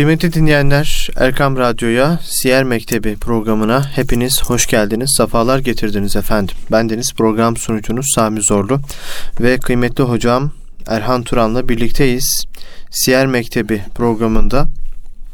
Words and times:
Kıymetli 0.00 0.32
dinleyenler 0.32 1.08
Erkam 1.16 1.56
Radyo'ya 1.56 2.18
Siyer 2.22 2.64
Mektebi 2.64 3.16
programına 3.16 3.88
hepiniz 3.96 4.42
hoş 4.42 4.66
geldiniz. 4.66 5.14
Safalar 5.16 5.58
getirdiniz 5.58 6.16
efendim. 6.16 6.56
Bendeniz 6.72 7.12
program 7.14 7.56
sunucunuz 7.56 8.06
Sami 8.14 8.42
Zorlu 8.42 8.80
ve 9.40 9.58
kıymetli 9.58 10.04
hocam 10.04 10.52
Erhan 10.86 11.22
Turan'la 11.22 11.68
birlikteyiz. 11.68 12.44
Siyer 12.90 13.26
Mektebi 13.26 13.82
programında 13.94 14.68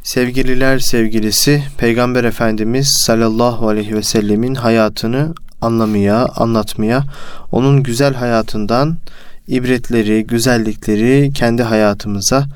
sevgililer 0.02 0.78
sevgilisi 0.78 1.62
Peygamber 1.78 2.24
Efendimiz 2.24 3.02
sallallahu 3.06 3.68
aleyhi 3.68 3.94
ve 3.94 4.02
sellemin 4.02 4.54
hayatını 4.54 5.34
anlamaya, 5.60 6.26
anlatmaya, 6.26 7.04
onun 7.52 7.82
güzel 7.82 8.14
hayatından 8.14 8.96
ibretleri, 9.48 10.26
güzellikleri 10.26 11.32
kendi 11.32 11.62
hayatımıza 11.62 12.46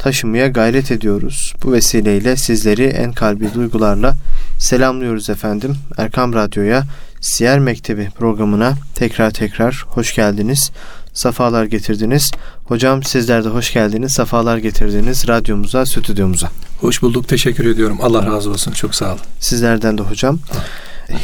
taşımaya 0.00 0.48
gayret 0.48 0.90
ediyoruz. 0.90 1.54
Bu 1.64 1.72
vesileyle 1.72 2.36
sizleri 2.36 2.84
en 2.84 3.12
kalbi 3.12 3.54
duygularla 3.54 4.14
selamlıyoruz 4.58 5.30
efendim. 5.30 5.76
Erkam 5.98 6.34
Radyo'ya 6.34 6.84
Siyer 7.20 7.58
Mektebi 7.58 8.10
programına 8.18 8.74
tekrar 8.94 9.30
tekrar 9.30 9.84
hoş 9.88 10.14
geldiniz. 10.14 10.70
Safalar 11.12 11.64
getirdiniz. 11.64 12.30
Hocam 12.64 13.02
sizler 13.02 13.44
de 13.44 13.48
hoş 13.48 13.72
geldiniz. 13.72 14.12
Safalar 14.12 14.58
getirdiniz 14.58 15.28
radyomuza, 15.28 15.86
stüdyomuza. 15.86 16.50
Hoş 16.80 17.02
bulduk. 17.02 17.28
Teşekkür 17.28 17.66
ediyorum. 17.66 17.98
Allah 18.02 18.26
razı 18.26 18.50
olsun. 18.50 18.72
Çok 18.72 18.94
sağ 18.94 19.06
olun. 19.06 19.20
Sizlerden 19.40 19.98
de 19.98 20.02
hocam. 20.02 20.38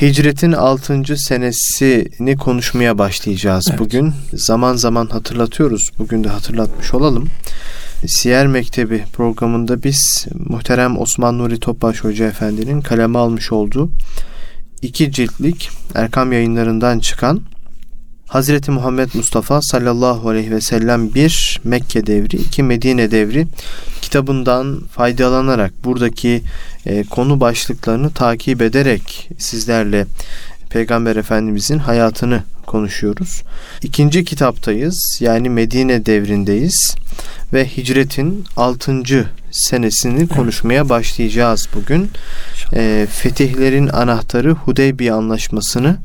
Hicretin 0.03 0.53
6. 0.53 1.17
senesini 1.17 2.37
konuşmaya 2.37 2.99
başlayacağız 2.99 3.67
evet. 3.71 3.81
bugün. 3.81 4.15
Zaman 4.33 4.77
zaman 4.77 5.07
hatırlatıyoruz. 5.07 5.91
Bugün 5.99 6.25
de 6.25 6.29
hatırlatmış 6.29 6.95
olalım. 6.95 7.29
Siyer 8.05 8.47
Mektebi 8.47 9.05
programında 9.13 9.83
biz 9.83 10.27
muhterem 10.49 10.99
Osman 10.99 11.39
Nuri 11.39 11.61
Topbaş 11.61 12.05
Hoca 12.05 12.27
Efendi'nin 12.27 12.81
kaleme 12.81 13.19
almış 13.19 13.53
olduğu 13.53 13.91
iki 14.83 15.13
ciltlik 15.13 15.71
Erkam 15.95 16.33
yayınlarından 16.33 16.99
çıkan 16.99 17.41
Hazreti 18.27 18.71
Muhammed 18.71 19.09
Mustafa 19.15 19.63
sallallahu 19.63 20.29
aleyhi 20.29 20.51
ve 20.51 20.61
sellem 20.61 21.15
bir 21.15 21.61
Mekke 21.65 22.07
devri, 22.07 22.37
iki 22.37 22.63
Medine 22.63 23.11
devri 23.11 23.47
kitabından 24.03 24.81
faydalanarak 24.91 25.85
buradaki 25.85 26.43
e, 26.87 27.05
konu 27.05 27.41
başlıklarını 27.41 28.11
takip 28.11 28.63
ederek 28.63 29.29
sizlerle 29.39 30.07
Peygamber 30.71 31.17
Efendimizin 31.17 31.79
hayatını 31.79 32.43
konuşuyoruz. 32.67 33.43
İkinci 33.83 34.25
kitaptayız 34.25 35.19
yani 35.21 35.51
Medine 35.51 36.07
devrindeyiz 36.07 36.97
ve 37.53 37.67
hicretin 37.67 38.45
6. 38.57 39.03
senesini 39.51 40.29
konuşmaya 40.29 40.89
başlayacağız 40.89 41.69
bugün. 41.75 42.11
E, 42.75 43.07
fetihlerin 43.11 43.89
anahtarı 43.89 44.51
Hudeybiye 44.51 45.13
anlaşmasını 45.13 45.97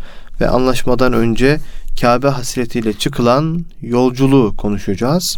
ve 0.42 0.50
anlaşmadan 0.50 1.14
önce 1.14 1.60
Kabe 2.02 2.28
hasretiyle 2.28 2.94
çıkılan 2.94 3.66
yolculuğu 3.82 4.58
konuşacağız. 4.58 5.38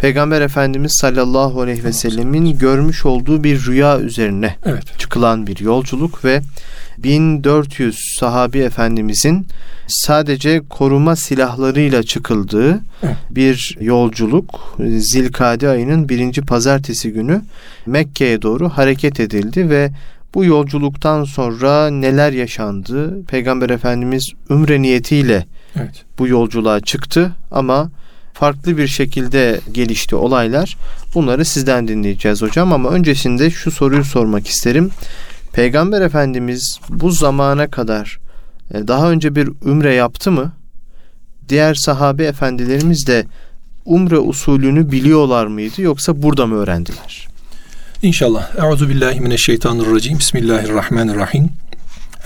Peygamber 0.00 0.40
Efendimiz 0.40 0.92
sallallahu 1.00 1.62
aleyhi 1.62 1.84
ve 1.84 1.92
sellemin 1.92 2.58
görmüş 2.58 3.04
olduğu 3.04 3.44
bir 3.44 3.66
rüya 3.66 4.00
üzerine 4.00 4.56
evet. 4.64 4.98
çıkılan 4.98 5.46
bir 5.46 5.58
yolculuk 5.58 6.24
ve 6.24 6.42
1400 6.98 7.98
sahabi 8.20 8.58
efendimizin 8.58 9.46
sadece 9.86 10.62
koruma 10.70 11.16
silahlarıyla 11.16 12.02
çıkıldığı 12.02 12.80
bir 13.30 13.76
yolculuk 13.80 14.76
Zilkade 14.98 15.68
ayının 15.68 16.08
birinci 16.08 16.42
pazartesi 16.42 17.12
günü 17.12 17.42
Mekke'ye 17.86 18.42
doğru 18.42 18.68
hareket 18.68 19.20
edildi 19.20 19.70
ve 19.70 19.90
bu 20.34 20.44
yolculuktan 20.44 21.24
sonra 21.24 21.90
neler 21.90 22.32
yaşandı? 22.32 23.24
Peygamber 23.24 23.70
Efendimiz 23.70 24.32
ümre 24.50 24.82
niyetiyle 24.82 25.46
evet. 25.76 26.04
bu 26.18 26.28
yolculuğa 26.28 26.80
çıktı 26.80 27.32
ama 27.50 27.90
farklı 28.32 28.78
bir 28.78 28.86
şekilde 28.88 29.60
gelişti 29.72 30.16
olaylar. 30.16 30.76
Bunları 31.14 31.44
sizden 31.44 31.88
dinleyeceğiz 31.88 32.42
hocam 32.42 32.72
ama 32.72 32.88
öncesinde 32.88 33.50
şu 33.50 33.70
soruyu 33.70 34.04
sormak 34.04 34.46
isterim. 34.48 34.90
Peygamber 35.54 36.02
Efendimiz 36.02 36.78
bu 36.88 37.10
zamana 37.10 37.70
kadar 37.70 38.18
e, 38.74 38.88
daha 38.88 39.10
önce 39.10 39.34
bir 39.34 39.48
ümre 39.64 39.94
yaptı 39.94 40.32
mı? 40.32 40.52
Diğer 41.48 41.74
sahabe 41.74 42.24
efendilerimiz 42.24 43.06
de 43.06 43.26
umre 43.84 44.18
usulünü 44.18 44.92
biliyorlar 44.92 45.46
mıydı 45.46 45.82
yoksa 45.82 46.22
burada 46.22 46.46
mı 46.46 46.54
öğrendiler? 46.54 47.28
İnşallah. 48.02 48.56
Euzu 48.56 48.88
billahi 48.88 49.20
mineşşeytanirracim. 49.20 50.18
Bismillahirrahmanirrahim. 50.18 51.50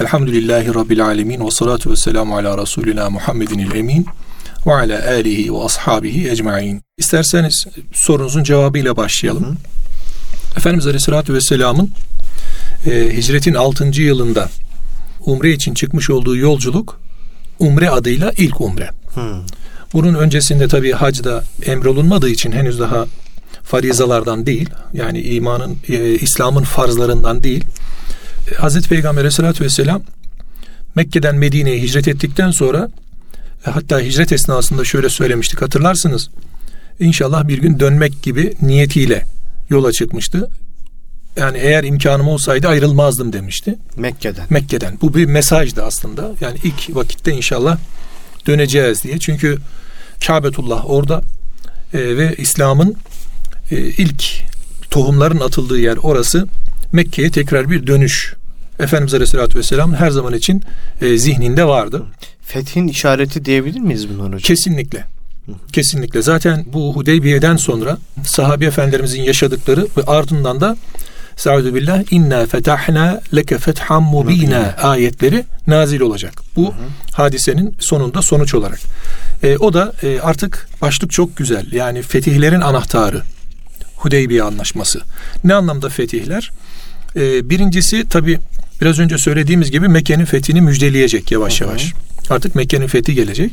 Elhamdülillahi 0.00 0.75
rabbil 0.75 1.05
alamin 1.05 1.47
ve 1.47 1.50
salatu 1.50 1.91
vesselamu 1.91 2.37
ala 2.37 2.59
rasulina 2.59 3.11
Muhammedinil 3.11 3.75
emin 3.75 4.06
ve 4.67 4.75
ala 4.75 5.09
alihi 5.09 5.55
ve 5.55 5.65
ashabihi 5.65 6.31
ecmaîn. 6.31 6.83
İsterseniz 6.99 7.67
sorunuzun 7.93 8.43
cevabıyla 8.43 8.97
başlayalım. 8.97 9.44
Hı. 9.44 9.55
Efendimiz 10.56 10.87
Aleyhisselatü 10.87 11.34
Vesselam'ın 11.34 11.91
e, 12.87 13.16
hicretin 13.16 13.55
6. 13.55 14.03
yılında 14.03 14.49
umre 15.21 15.53
için 15.53 15.75
çıkmış 15.75 16.11
olduğu 16.11 16.37
yolculuk 16.37 17.00
umre 17.59 17.91
adıyla 17.91 18.33
ilk 18.37 18.61
umre. 18.61 18.91
Hmm. 19.15 19.43
Bunun 19.93 20.15
öncesinde 20.15 20.69
tabi 20.69 20.93
hacda 20.93 21.44
emrolunmadığı 21.67 22.28
için 22.28 22.53
henüz 22.53 22.81
daha 22.81 23.06
farizalardan 23.62 24.47
değil 24.47 24.71
yani 24.93 25.21
imanın 25.21 25.77
e, 25.88 26.15
İslam'ın 26.15 26.62
farzlarından 26.62 27.43
değil. 27.43 27.65
E, 28.53 28.55
Hazreti 28.55 28.88
Peygamber 28.88 29.21
Aleyhisselatü 29.21 29.65
Vesselam 29.65 30.03
Mekke'den 30.94 31.37
Medine'ye 31.37 31.83
hicret 31.83 32.09
ettikten 32.09 32.50
sonra 32.50 32.88
e, 33.67 33.71
hatta 33.71 34.00
hicret 34.00 34.33
esnasında 34.33 34.84
şöyle 34.84 35.09
söylemiştik 35.09 35.62
hatırlarsınız. 35.62 36.31
İnşallah 37.00 37.49
bir 37.49 37.59
gün 37.59 37.81
dönmek 37.81 38.22
gibi 38.22 38.55
niyetiyle 38.62 39.25
yola 39.71 39.93
çıkmıştı 39.93 40.50
yani 41.38 41.59
eğer 41.59 41.84
imkanım 41.84 42.28
olsaydı 42.28 42.69
ayrılmazdım 42.69 43.32
demişti. 43.32 43.75
Mekke'den. 43.97 44.47
Mekke'den. 44.50 44.99
Bu 45.03 45.15
bir 45.15 45.25
mesajdı 45.25 45.82
aslında. 45.82 46.31
Yani 46.41 46.59
ilk 46.65 46.97
vakitte 46.97 47.32
inşallah 47.32 47.78
döneceğiz 48.47 49.03
diye. 49.03 49.19
Çünkü 49.19 49.59
Kâbetullah 50.26 50.91
orada 50.91 51.22
e, 51.94 52.16
ve 52.16 52.34
İslam'ın 52.38 52.97
e, 53.71 53.76
ilk 53.76 54.25
tohumların 54.91 55.41
atıldığı 55.41 55.78
yer 55.78 55.97
orası. 55.97 56.49
Mekke'ye 56.93 57.31
tekrar 57.31 57.70
bir 57.70 57.87
dönüş. 57.87 58.34
Efendimiz 58.78 59.15
Aleyhisselatü 59.15 59.59
Vesselam 59.59 59.94
her 59.94 60.10
zaman 60.10 60.34
için 60.34 60.62
e, 61.00 61.19
zihninde 61.19 61.65
vardı. 61.65 62.03
Fethin 62.43 62.88
işareti 62.88 63.44
diyebilir 63.44 63.81
miyiz 63.81 64.09
bunları 64.09 64.26
hocam? 64.26 64.38
Kesinlikle. 64.38 65.05
Kesinlikle. 65.72 66.22
Zaten 66.22 66.65
bu 66.72 66.97
Hudeybiye'den 66.97 67.56
sonra 67.56 67.99
sahabi 68.25 68.65
efendilerimizin 68.65 69.22
yaşadıkları 69.22 69.87
ve 69.97 70.03
ardından 70.06 70.60
da 70.60 70.76
Estaizu 71.38 71.75
billah 71.75 72.12
inna 72.12 72.47
fetahna 72.47 73.21
leke 73.37 73.59
fetham 73.59 74.03
mubina 74.03 74.75
ayetleri 74.82 75.44
nazil 75.66 76.00
olacak. 76.00 76.43
Bu 76.56 76.66
hı 76.66 76.69
hı. 76.69 76.72
hadisenin 77.12 77.76
sonunda 77.81 78.22
sonuç 78.22 78.54
olarak. 78.54 78.78
E, 79.43 79.56
o 79.56 79.72
da 79.72 79.93
e, 80.03 80.21
artık 80.21 80.69
başlık 80.82 81.10
çok 81.10 81.37
güzel. 81.37 81.72
Yani 81.72 82.03
fetihlerin 82.03 82.60
anahtarı. 82.60 83.22
Hudeybiye 83.97 84.43
anlaşması. 84.43 85.00
Ne 85.44 85.54
anlamda 85.54 85.88
fetihler? 85.88 86.50
E, 87.16 87.50
birincisi 87.50 88.09
tabi 88.09 88.38
biraz 88.81 88.99
önce 88.99 89.19
söylediğimiz 89.19 89.70
gibi 89.70 89.88
Mekke'nin 89.88 90.25
fethini 90.25 90.60
müjdeleyecek 90.60 91.32
yavaş 91.32 91.60
hı 91.60 91.65
hı. 91.65 91.69
yavaş. 91.69 91.93
Artık 92.31 92.55
Mekke'nin 92.55 92.87
fethi 92.87 93.15
gelecek. 93.15 93.53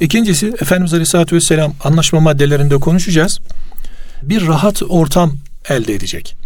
İkincisi 0.00 0.46
Efendimiz 0.46 0.92
Aleyhisselatü 0.92 1.36
Vesselam 1.36 1.74
anlaşma 1.84 2.20
maddelerinde 2.20 2.76
konuşacağız. 2.76 3.38
Bir 4.22 4.46
rahat 4.46 4.82
ortam 4.88 5.36
elde 5.68 5.94
edecek 5.94 6.45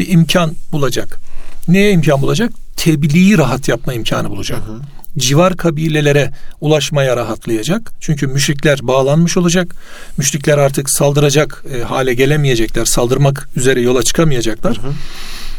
bir 0.00 0.08
imkan 0.08 0.56
bulacak. 0.72 1.20
Neye 1.68 1.92
imkan 1.92 2.22
bulacak? 2.22 2.52
Tebliği 2.76 3.38
rahat 3.38 3.68
yapma 3.68 3.92
imkanı 3.94 4.30
bulacak. 4.30 4.58
Hı 4.58 4.72
hı. 4.72 4.80
Civar 5.18 5.56
kabilelere 5.56 6.30
ulaşmaya 6.60 7.16
rahatlayacak. 7.16 7.92
Çünkü 8.00 8.26
müşrikler 8.26 8.78
bağlanmış 8.82 9.36
olacak. 9.36 9.74
Müşrikler 10.16 10.58
artık 10.58 10.90
saldıracak 10.90 11.64
e, 11.74 11.82
hale 11.82 12.14
gelemeyecekler. 12.14 12.84
Saldırmak 12.84 13.48
üzere 13.56 13.80
yola 13.80 14.02
çıkamayacaklar. 14.02 14.78
Hı 14.78 14.82
hı. 14.82 14.92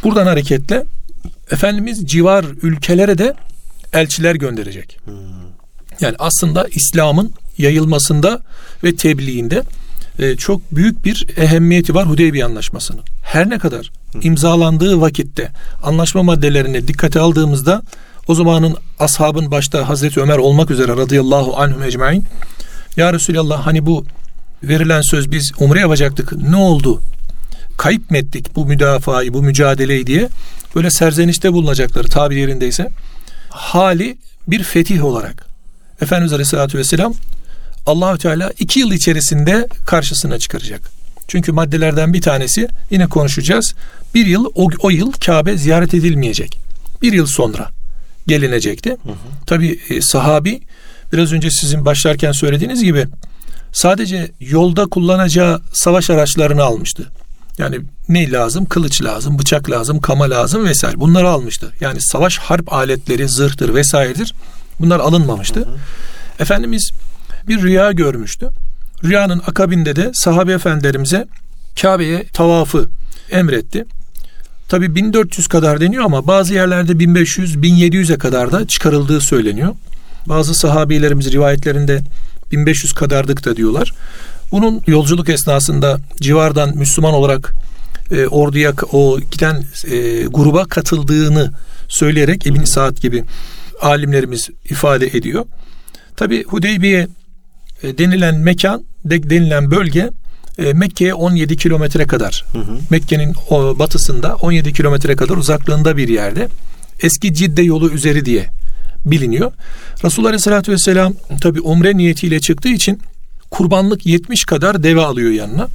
Buradan 0.04 0.26
hareketle 0.26 0.84
Efendimiz 1.50 2.06
civar 2.06 2.44
ülkelere 2.62 3.18
de 3.18 3.34
elçiler 3.92 4.34
gönderecek. 4.34 4.98
Hı. 5.04 5.10
Yani 6.00 6.14
aslında 6.18 6.66
İslam'ın 6.70 7.32
yayılmasında 7.58 8.40
ve 8.84 8.96
tebliğinde 8.96 9.62
e, 10.18 10.36
çok 10.36 10.72
büyük 10.72 11.04
bir 11.04 11.26
ehemmiyeti 11.36 11.94
var 11.94 12.08
Hudeybiye 12.08 12.44
Anlaşması'nın. 12.44 13.02
Her 13.24 13.50
ne 13.50 13.58
kadar 13.58 13.90
imzalandığı 14.22 15.00
vakitte 15.00 15.50
anlaşma 15.82 16.22
maddelerini 16.22 16.88
dikkate 16.88 17.20
aldığımızda 17.20 17.82
o 18.28 18.34
zamanın 18.34 18.76
ashabın 18.98 19.50
başta 19.50 19.88
Hazreti 19.88 20.20
Ömer 20.20 20.38
olmak 20.38 20.70
üzere 20.70 20.92
radıyallahu 20.92 21.56
anhum 21.56 21.82
ecmain 21.82 22.24
ya 22.96 23.12
Resulallah 23.12 23.66
hani 23.66 23.86
bu 23.86 24.04
verilen 24.62 25.00
söz 25.00 25.32
biz 25.32 25.52
umre 25.58 25.80
yapacaktık 25.80 26.32
ne 26.32 26.56
oldu? 26.56 27.00
kayıp 27.76 28.10
mı 28.10 28.18
ettik 28.18 28.56
bu 28.56 28.66
müdafayı, 28.66 29.34
bu 29.34 29.42
mücadeleyi 29.42 30.06
diye 30.06 30.28
böyle 30.74 30.90
serzenişte 30.90 31.52
bulunacakları 31.52 32.08
tabir 32.08 32.36
yerindeyse 32.36 32.88
hali 33.48 34.18
bir 34.48 34.62
fetih 34.62 35.04
olarak 35.04 35.46
Efendimiz 36.00 36.32
Aleyhisselatü 36.32 36.78
Vesselam 36.78 37.14
Allahü 37.86 38.18
Teala 38.18 38.52
iki 38.58 38.80
yıl 38.80 38.92
içerisinde 38.92 39.66
karşısına 39.86 40.38
çıkaracak. 40.38 41.01
Çünkü 41.32 41.52
maddelerden 41.52 42.12
bir 42.12 42.20
tanesi 42.20 42.68
yine 42.90 43.06
konuşacağız. 43.06 43.74
Bir 44.14 44.26
yıl 44.26 44.44
o, 44.54 44.68
o 44.80 44.90
yıl 44.90 45.12
Kabe 45.12 45.56
ziyaret 45.56 45.94
edilmeyecek. 45.94 46.58
Bir 47.02 47.12
yıl 47.12 47.26
sonra 47.26 47.68
gelinecekti. 48.26 48.90
Hı 48.90 48.94
hı. 49.08 49.46
Tabi 49.46 49.80
e, 49.88 50.00
sahabi 50.00 50.60
biraz 51.12 51.32
önce 51.32 51.50
sizin 51.50 51.84
başlarken 51.84 52.32
söylediğiniz 52.32 52.82
gibi 52.82 53.06
sadece 53.72 54.30
yolda 54.40 54.86
kullanacağı 54.86 55.62
savaş 55.72 56.10
araçlarını 56.10 56.62
almıştı. 56.62 57.10
Yani 57.58 57.80
ne 58.08 58.30
lazım? 58.30 58.64
Kılıç 58.64 59.02
lazım, 59.02 59.38
bıçak 59.38 59.70
lazım, 59.70 60.00
kama 60.00 60.30
lazım 60.30 60.64
vesaire. 60.64 61.00
Bunları 61.00 61.28
almıştı. 61.28 61.72
Yani 61.80 62.00
savaş 62.00 62.38
harp 62.38 62.72
aletleri, 62.72 63.28
zırhtır 63.28 63.74
vesairedir. 63.74 64.34
Bunlar 64.80 65.00
alınmamıştı. 65.00 65.60
Hı 65.60 65.64
hı. 65.64 65.76
Efendimiz 66.38 66.92
bir 67.48 67.62
rüya 67.62 67.92
görmüştü. 67.92 68.50
Rüyanın 69.04 69.42
akabinde 69.46 69.96
de 69.96 70.10
sahabe 70.14 70.52
efendilerimize 70.52 71.26
Kabe'ye 71.80 72.24
tavafı 72.32 72.88
emretti. 73.30 73.84
Tabi 74.68 74.94
1400 74.94 75.48
kadar 75.48 75.80
deniyor 75.80 76.04
ama 76.04 76.26
bazı 76.26 76.54
yerlerde 76.54 76.92
1500-1700'e 76.92 78.18
kadar 78.18 78.52
da 78.52 78.66
çıkarıldığı 78.66 79.20
söyleniyor. 79.20 79.74
Bazı 80.26 80.54
sahabilerimiz 80.54 81.32
rivayetlerinde 81.32 82.02
1500 82.52 82.92
kadardık 82.92 83.44
da 83.44 83.56
diyorlar. 83.56 83.92
Bunun 84.52 84.82
yolculuk 84.86 85.28
esnasında 85.28 85.98
civardan 86.20 86.76
Müslüman 86.76 87.14
olarak 87.14 87.54
e, 88.10 88.26
orduya 88.26 88.72
o 88.92 89.20
giden 89.30 89.64
e, 89.90 90.22
gruba 90.22 90.64
katıldığını 90.64 91.52
söyleyerek 91.88 92.46
İbn 92.46 92.64
Saad 92.64 92.96
gibi 92.96 93.24
alimlerimiz 93.80 94.50
ifade 94.64 95.06
ediyor. 95.06 95.44
Tabi 96.16 96.44
Hudeybiye 96.44 97.08
e, 97.82 97.98
denilen 97.98 98.34
mekan, 98.34 98.84
de, 99.04 99.30
denilen 99.30 99.70
bölge 99.70 100.10
e, 100.58 100.72
Mekke'ye 100.72 101.14
17 101.14 101.56
kilometre 101.56 102.06
kadar. 102.06 102.44
Mekke'nin 102.90 103.34
batısında 103.78 104.36
17 104.36 104.72
kilometre 104.72 105.16
kadar 105.16 105.36
uzaklığında 105.36 105.96
bir 105.96 106.08
yerde. 106.08 106.48
Eski 107.00 107.34
Cidde 107.34 107.62
yolu 107.62 107.90
üzeri 107.90 108.24
diye 108.24 108.50
biliniyor. 109.06 109.52
Resulullah 110.04 110.28
Aleyhisselatü 110.28 110.72
Vesselam 110.72 111.14
tabi 111.40 111.60
umre 111.60 111.96
niyetiyle 111.96 112.40
çıktığı 112.40 112.68
için 112.68 113.00
kurbanlık 113.50 114.06
70 114.06 114.44
kadar 114.44 114.82
deve 114.82 115.00
alıyor 115.00 115.30
yanına. 115.30 115.68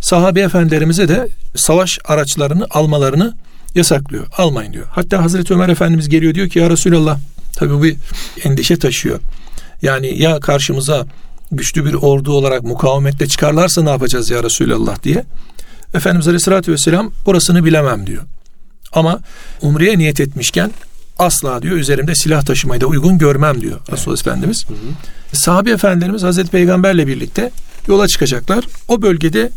Sahabe 0.00 0.40
efendilerimize 0.40 1.08
de 1.08 1.28
savaş 1.56 1.98
araçlarını 2.04 2.66
almalarını 2.70 3.34
yasaklıyor. 3.74 4.26
Almayın 4.36 4.72
diyor. 4.72 4.86
Hatta 4.90 5.22
Hazreti 5.22 5.54
Ömer 5.54 5.68
Efendimiz 5.68 6.08
geliyor 6.08 6.34
diyor 6.34 6.48
ki 6.48 6.58
ya 6.58 6.70
Resulallah 6.70 7.18
tabi 7.56 7.72
bu 7.72 7.82
bir 7.82 7.96
endişe 8.44 8.78
taşıyor. 8.78 9.20
Yani 9.82 10.22
ya 10.22 10.40
karşımıza 10.40 11.06
güçlü 11.52 11.84
bir 11.84 11.94
ordu 11.94 12.32
olarak 12.32 12.62
mukavemetle 12.62 13.26
çıkarlarsa 13.26 13.82
ne 13.82 13.90
yapacağız 13.90 14.30
ya 14.30 14.42
Resulallah 14.42 15.02
diye. 15.02 15.24
Efendimiz 15.94 16.28
Aleyhisselatü 16.28 16.72
Vesselam 16.72 17.12
burasını 17.26 17.64
bilemem 17.64 18.06
diyor. 18.06 18.22
Ama 18.92 19.20
umreye 19.62 19.98
niyet 19.98 20.20
etmişken 20.20 20.70
asla 21.18 21.62
diyor 21.62 21.76
üzerimde 21.76 22.14
silah 22.14 22.42
taşımayı 22.42 22.80
da 22.80 22.86
uygun 22.86 23.18
görmem 23.18 23.60
diyor 23.60 23.78
evet. 23.80 23.92
Resulullah 23.92 24.20
Efendimiz. 24.20 24.68
Hı 24.68 24.72
hı. 24.74 25.36
Sahabe 25.36 25.70
efendilerimiz 25.70 26.22
Hazreti 26.22 26.50
Peygamberle 26.50 27.06
birlikte 27.06 27.50
yola 27.88 28.08
çıkacaklar. 28.08 28.64
O 28.88 29.02
bölgede 29.02 29.50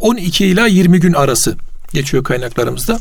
12 0.00 0.46
ila 0.46 0.66
20 0.66 1.00
gün 1.00 1.12
arası 1.12 1.56
geçiyor 1.92 2.24
kaynaklarımızda. 2.24 2.98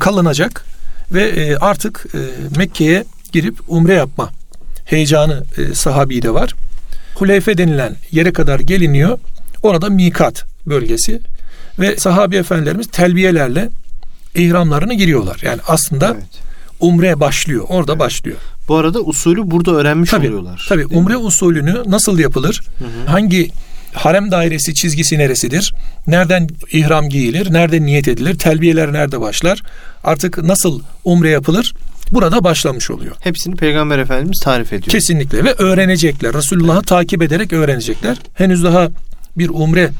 Kalınacak 0.00 0.64
ve 1.12 1.22
e, 1.22 1.56
artık 1.56 2.06
e, 2.14 2.18
Mekke'ye 2.58 3.04
girip 3.32 3.58
umre 3.68 3.94
yapma 3.94 4.30
heyecanı 4.84 5.44
e, 5.58 5.74
sahabi 5.74 6.22
de 6.22 6.34
var. 6.34 6.54
Huleyfe 7.14 7.58
denilen 7.58 7.96
yere 8.10 8.32
kadar 8.32 8.60
geliniyor. 8.60 9.18
Orada 9.62 9.90
mikat 9.90 10.44
bölgesi 10.66 11.20
ve 11.78 11.96
sahabi 11.96 12.36
efendilerimiz 12.36 12.86
telbiyelerle 12.86 13.68
ihramlarını 14.34 14.94
giriyorlar. 14.94 15.40
Yani 15.42 15.60
aslında 15.68 16.12
evet. 16.14 16.24
umre 16.80 17.20
başlıyor. 17.20 17.64
Orada 17.68 17.92
evet. 17.92 18.00
başlıyor. 18.00 18.36
Bu 18.68 18.76
arada 18.76 19.00
usulü 19.00 19.50
burada 19.50 19.70
öğrenmiş 19.70 20.10
tabii, 20.10 20.26
oluyorlar. 20.28 20.66
Tabii 20.68 20.86
umre 20.86 21.14
mi? 21.14 21.18
usulünü 21.18 21.82
nasıl 21.86 22.18
yapılır? 22.18 22.60
Hı 22.78 22.84
hı. 22.84 23.10
Hangi 23.10 23.50
harem 23.94 24.30
dairesi 24.30 24.74
çizgisi 24.74 25.18
neresidir? 25.18 25.74
Nereden 26.06 26.48
ihram 26.72 27.08
giyilir? 27.08 27.52
Nerede 27.52 27.82
niyet 27.82 28.08
edilir? 28.08 28.38
Telbiyeler 28.38 28.92
nerede 28.92 29.20
başlar? 29.20 29.62
Artık 30.04 30.42
nasıl 30.42 30.80
umre 31.04 31.30
yapılır? 31.30 31.74
Burada 32.12 32.44
başlamış 32.44 32.90
oluyor. 32.90 33.16
Hepsini 33.20 33.56
Peygamber 33.56 33.98
Efendimiz 33.98 34.40
tarif 34.40 34.72
ediyor. 34.72 34.92
Kesinlikle 34.92 35.44
ve 35.44 35.52
öğrenecekler. 35.52 36.34
Resulullah'ı 36.34 36.82
takip 36.82 37.22
ederek 37.22 37.52
öğrenecekler. 37.52 38.16
Henüz 38.34 38.64
daha 38.64 38.88
bir 39.38 39.48
umre 39.48 39.90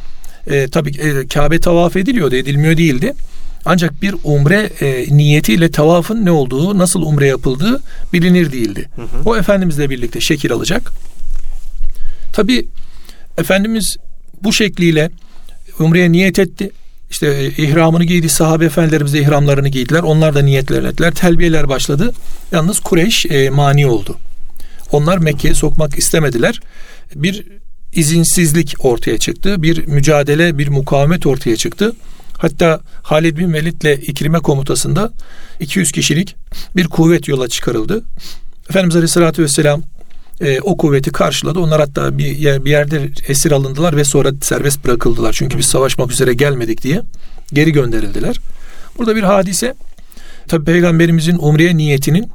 e, 0.46 0.68
tabii 0.68 0.90
e, 0.90 1.26
Kabe 1.26 1.60
tavaf 1.60 1.96
ediliyordu, 1.96 2.34
edilmiyor 2.34 2.76
değildi. 2.76 3.14
Ancak 3.64 4.02
bir 4.02 4.14
umre 4.24 4.70
e, 4.80 5.16
niyetiyle 5.16 5.70
tavafın 5.70 6.24
ne 6.24 6.30
olduğu, 6.30 6.78
nasıl 6.78 7.02
umre 7.02 7.26
yapıldığı 7.26 7.82
bilinir 8.12 8.52
değildi. 8.52 8.88
Hı 8.96 9.02
hı. 9.02 9.06
O 9.24 9.36
Efendimizle 9.36 9.90
birlikte 9.90 10.20
şekil 10.20 10.52
alacak. 10.52 10.92
Tabi 12.32 12.66
Efendimiz 13.38 13.96
bu 14.42 14.52
şekliyle 14.52 15.10
umreye 15.78 16.12
niyet 16.12 16.38
etti. 16.38 16.70
İşte 17.12 17.26
e, 17.26 17.46
ihramını 17.46 18.04
giydi. 18.04 18.28
Sahabe 18.28 18.64
efendilerimiz 18.64 19.12
de 19.12 19.18
ihramlarını 19.20 19.68
giydiler. 19.68 20.02
Onlar 20.02 20.34
da 20.34 20.42
niyetler 20.42 20.82
ettiler. 20.82 21.14
Telbiyeler 21.14 21.68
başladı. 21.68 22.12
Yalnız 22.52 22.80
Kureyş 22.80 23.26
e, 23.26 23.50
mani 23.50 23.86
oldu. 23.86 24.16
Onlar 24.92 25.18
Mekke'ye 25.18 25.54
sokmak 25.54 25.98
istemediler. 25.98 26.60
Bir 27.14 27.46
izinsizlik 27.92 28.74
ortaya 28.78 29.18
çıktı. 29.18 29.62
Bir 29.62 29.86
mücadele, 29.86 30.58
bir 30.58 30.68
mukavemet 30.68 31.26
ortaya 31.26 31.56
çıktı. 31.56 31.92
Hatta 32.38 32.80
Halid 33.02 33.38
bin 33.38 33.52
Velid 33.52 33.82
ile 33.82 33.96
İkrime 33.96 34.38
komutasında 34.38 35.12
200 35.60 35.92
kişilik 35.92 36.36
bir 36.76 36.88
kuvvet 36.88 37.28
yola 37.28 37.48
çıkarıldı. 37.48 38.04
Efendimiz 38.70 38.96
Aleyhisselatü 38.96 39.42
Vesselam 39.42 39.82
e, 40.40 40.60
o 40.60 40.76
kuvveti 40.76 41.12
karşıladı. 41.12 41.60
Onlar 41.60 41.80
hatta 41.80 42.18
bir, 42.18 42.26
yer, 42.26 42.64
bir 42.64 42.70
yerde 42.70 43.10
esir 43.28 43.52
alındılar 43.52 43.96
ve 43.96 44.04
sonra 44.04 44.30
serbest 44.42 44.84
bırakıldılar. 44.84 45.32
Çünkü 45.32 45.58
biz 45.58 45.66
savaşmak 45.66 46.12
üzere 46.12 46.34
gelmedik 46.34 46.82
diye 46.82 47.02
geri 47.52 47.72
gönderildiler. 47.72 48.40
Burada 48.98 49.16
bir 49.16 49.22
hadise 49.22 49.74
tabi 50.48 50.64
peygamberimizin 50.64 51.38
umreye 51.38 51.76
niyetinin 51.76 52.28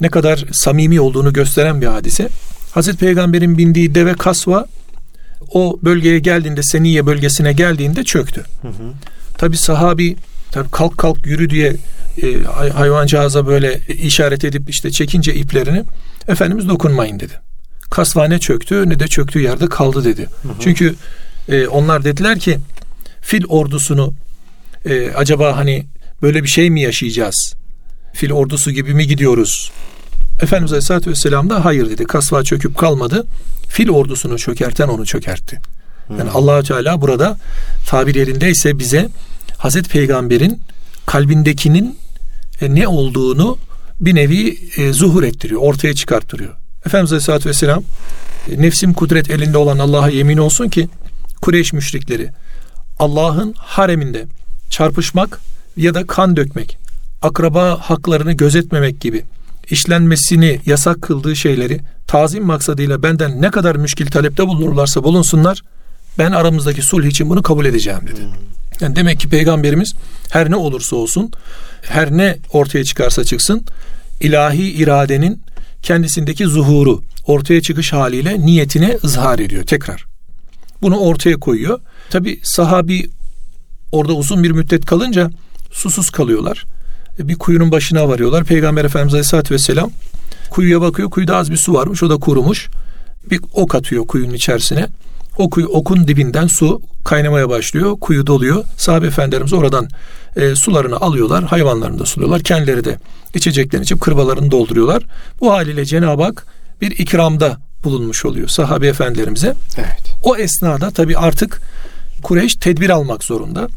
ne 0.00 0.08
kadar 0.08 0.44
samimi 0.52 1.00
olduğunu 1.00 1.32
gösteren 1.32 1.80
bir 1.80 1.86
hadise. 1.86 2.28
Hazreti 2.72 2.98
Peygamber'in 2.98 3.58
bindiği 3.58 3.94
deve 3.94 4.14
kasva 4.14 4.66
o 5.50 5.78
bölgeye 5.82 6.18
geldiğinde 6.18 6.62
Seniye 6.62 7.06
bölgesine 7.06 7.52
geldiğinde 7.52 8.04
çöktü. 8.04 8.44
Hı 8.62 8.68
hı. 8.68 8.92
Tabi 9.38 9.56
sahabi 9.56 10.16
tabi 10.50 10.70
kalk 10.70 10.98
kalk 10.98 11.26
yürü 11.26 11.50
diye 11.50 11.76
e, 12.22 12.42
hayvancağıza 12.72 13.46
böyle 13.46 13.80
işaret 13.88 14.44
edip 14.44 14.70
işte 14.70 14.90
çekince 14.90 15.34
iplerini 15.34 15.84
Efendimiz 16.28 16.68
dokunmayın 16.68 17.20
dedi. 17.20 17.32
Kasvane 17.90 18.38
çöktü 18.38 18.88
ne 18.88 18.98
de 18.98 19.08
çöktüğü 19.08 19.40
yerde 19.40 19.66
kaldı 19.66 20.04
dedi. 20.04 20.28
Hı 20.42 20.48
hı. 20.48 20.52
Çünkü 20.60 20.94
e, 21.48 21.66
onlar 21.66 22.04
dediler 22.04 22.38
ki 22.38 22.58
fil 23.20 23.44
ordusunu 23.48 24.14
e, 24.84 25.10
acaba 25.10 25.56
hani 25.56 25.86
böyle 26.22 26.42
bir 26.42 26.48
şey 26.48 26.70
mi 26.70 26.80
yaşayacağız? 26.80 27.54
Fil 28.12 28.32
ordusu 28.32 28.70
gibi 28.70 28.94
mi 28.94 29.06
gidiyoruz? 29.06 29.72
Efendimiz 30.42 30.72
Aleyhisselatü 30.72 31.10
Vesselam 31.10 31.50
da 31.50 31.64
hayır 31.64 31.90
dedi. 31.90 32.04
Kasva 32.04 32.44
çöküp 32.44 32.78
kalmadı. 32.78 33.26
Fil 33.68 33.88
ordusunu 33.88 34.38
çökerten 34.38 34.88
onu 34.88 35.06
çökertti. 35.06 35.60
Yani 36.10 36.22
hmm. 36.30 36.36
allah 36.36 36.62
Teala 36.62 37.00
burada 37.00 37.38
tabir 37.86 38.14
yerindeyse 38.14 38.78
bize 38.78 39.08
Hazreti 39.58 39.88
Peygamber'in 39.88 40.60
kalbindekinin 41.06 41.98
e, 42.60 42.74
ne 42.74 42.88
olduğunu 42.88 43.58
bir 44.02 44.14
nevi 44.14 44.58
e, 44.76 44.92
zuhur 44.92 45.22
ettiriyor, 45.22 45.60
ortaya 45.60 45.94
çıkarttırıyor. 45.94 46.54
Efendimiz 46.86 47.12
Aleyhisselatü 47.12 47.48
Vesselam 47.48 47.82
e, 48.50 48.62
nefsim 48.62 48.92
kudret 48.92 49.30
elinde 49.30 49.58
olan 49.58 49.78
Allah'a 49.78 50.08
yemin 50.08 50.36
olsun 50.36 50.68
ki 50.68 50.88
Kureyş 51.42 51.72
müşrikleri 51.72 52.30
Allah'ın 52.98 53.54
hareminde 53.58 54.26
çarpışmak 54.70 55.40
ya 55.76 55.94
da 55.94 56.06
kan 56.06 56.36
dökmek, 56.36 56.78
akraba 57.22 57.78
haklarını 57.80 58.32
gözetmemek 58.32 59.00
gibi 59.00 59.24
işlenmesini 59.70 60.60
yasak 60.66 61.02
kıldığı 61.02 61.36
şeyleri 61.36 61.80
tazim 62.06 62.44
maksadıyla 62.44 63.02
benden 63.02 63.42
ne 63.42 63.50
kadar 63.50 63.76
müşkil 63.76 64.06
talepte 64.06 64.46
bulunurlarsa 64.46 65.04
bulunsunlar 65.04 65.62
ben 66.18 66.32
aramızdaki 66.32 66.82
sulh 66.82 67.04
için 67.04 67.30
bunu 67.30 67.42
kabul 67.42 67.64
edeceğim 67.66 68.00
dedi. 68.06 68.20
Yani 68.80 68.96
demek 68.96 69.20
ki 69.20 69.28
peygamberimiz 69.28 69.94
her 70.30 70.50
ne 70.50 70.56
olursa 70.56 70.96
olsun, 70.96 71.30
her 71.82 72.16
ne 72.16 72.38
ortaya 72.52 72.84
çıkarsa 72.84 73.24
çıksın, 73.24 73.64
ilahi 74.22 74.70
iradenin 74.70 75.42
kendisindeki 75.82 76.46
zuhuru, 76.46 77.02
ortaya 77.26 77.62
çıkış 77.62 77.92
haliyle 77.92 78.40
niyetine 78.40 78.98
ızhar 79.04 79.38
ediyor 79.38 79.66
tekrar. 79.66 80.04
Bunu 80.82 80.98
ortaya 80.98 81.36
koyuyor. 81.36 81.80
Tabi 82.10 82.40
sahabi 82.42 83.10
orada 83.92 84.12
uzun 84.12 84.42
bir 84.42 84.50
müddet 84.50 84.86
kalınca 84.86 85.30
susuz 85.70 86.10
kalıyorlar. 86.10 86.64
E, 87.18 87.28
bir 87.28 87.34
kuyunun 87.34 87.70
başına 87.70 88.08
varıyorlar. 88.08 88.44
Peygamber 88.44 88.84
Efendimiz 88.84 89.14
Aleyhisselatü 89.14 89.54
Vesselam 89.54 89.90
kuyuya 90.50 90.80
bakıyor. 90.80 91.10
Kuyuda 91.10 91.36
az 91.36 91.50
bir 91.50 91.56
su 91.56 91.74
varmış. 91.74 92.02
O 92.02 92.10
da 92.10 92.16
kurumuş. 92.16 92.68
Bir 93.30 93.40
ok 93.52 93.74
atıyor 93.74 94.06
kuyunun 94.06 94.34
içerisine. 94.34 94.88
O 95.38 95.50
kuyu, 95.50 95.66
okun 95.66 96.08
dibinden 96.08 96.46
su 96.46 96.80
kaynamaya 97.04 97.48
başlıyor. 97.48 97.96
Kuyu 98.00 98.26
doluyor. 98.26 98.64
Sahabe 98.76 99.06
efendilerimiz 99.06 99.52
oradan 99.52 99.88
e, 100.36 100.54
sularını 100.54 100.96
alıyorlar. 100.96 101.44
Hayvanlarını 101.44 101.98
da 101.98 102.06
suluyorlar. 102.06 102.42
Kendileri 102.42 102.84
de 102.84 102.98
içeceklerini 103.34 103.84
içip 103.84 104.00
kırbalarını 104.00 104.50
dolduruyorlar. 104.50 105.02
Bu 105.40 105.52
haliyle 105.52 105.84
Cenab-ı 105.84 106.22
Hak 106.22 106.46
bir 106.80 106.90
ikramda 106.90 107.58
bulunmuş 107.84 108.24
oluyor 108.24 108.48
sahabe 108.48 108.86
efendilerimize. 108.86 109.54
Evet. 109.76 110.14
O 110.22 110.36
esnada 110.36 110.90
tabi 110.90 111.16
artık 111.16 111.60
Kureyş 112.22 112.54
tedbir 112.54 112.90
almak 112.90 113.24
zorunda. 113.24 113.68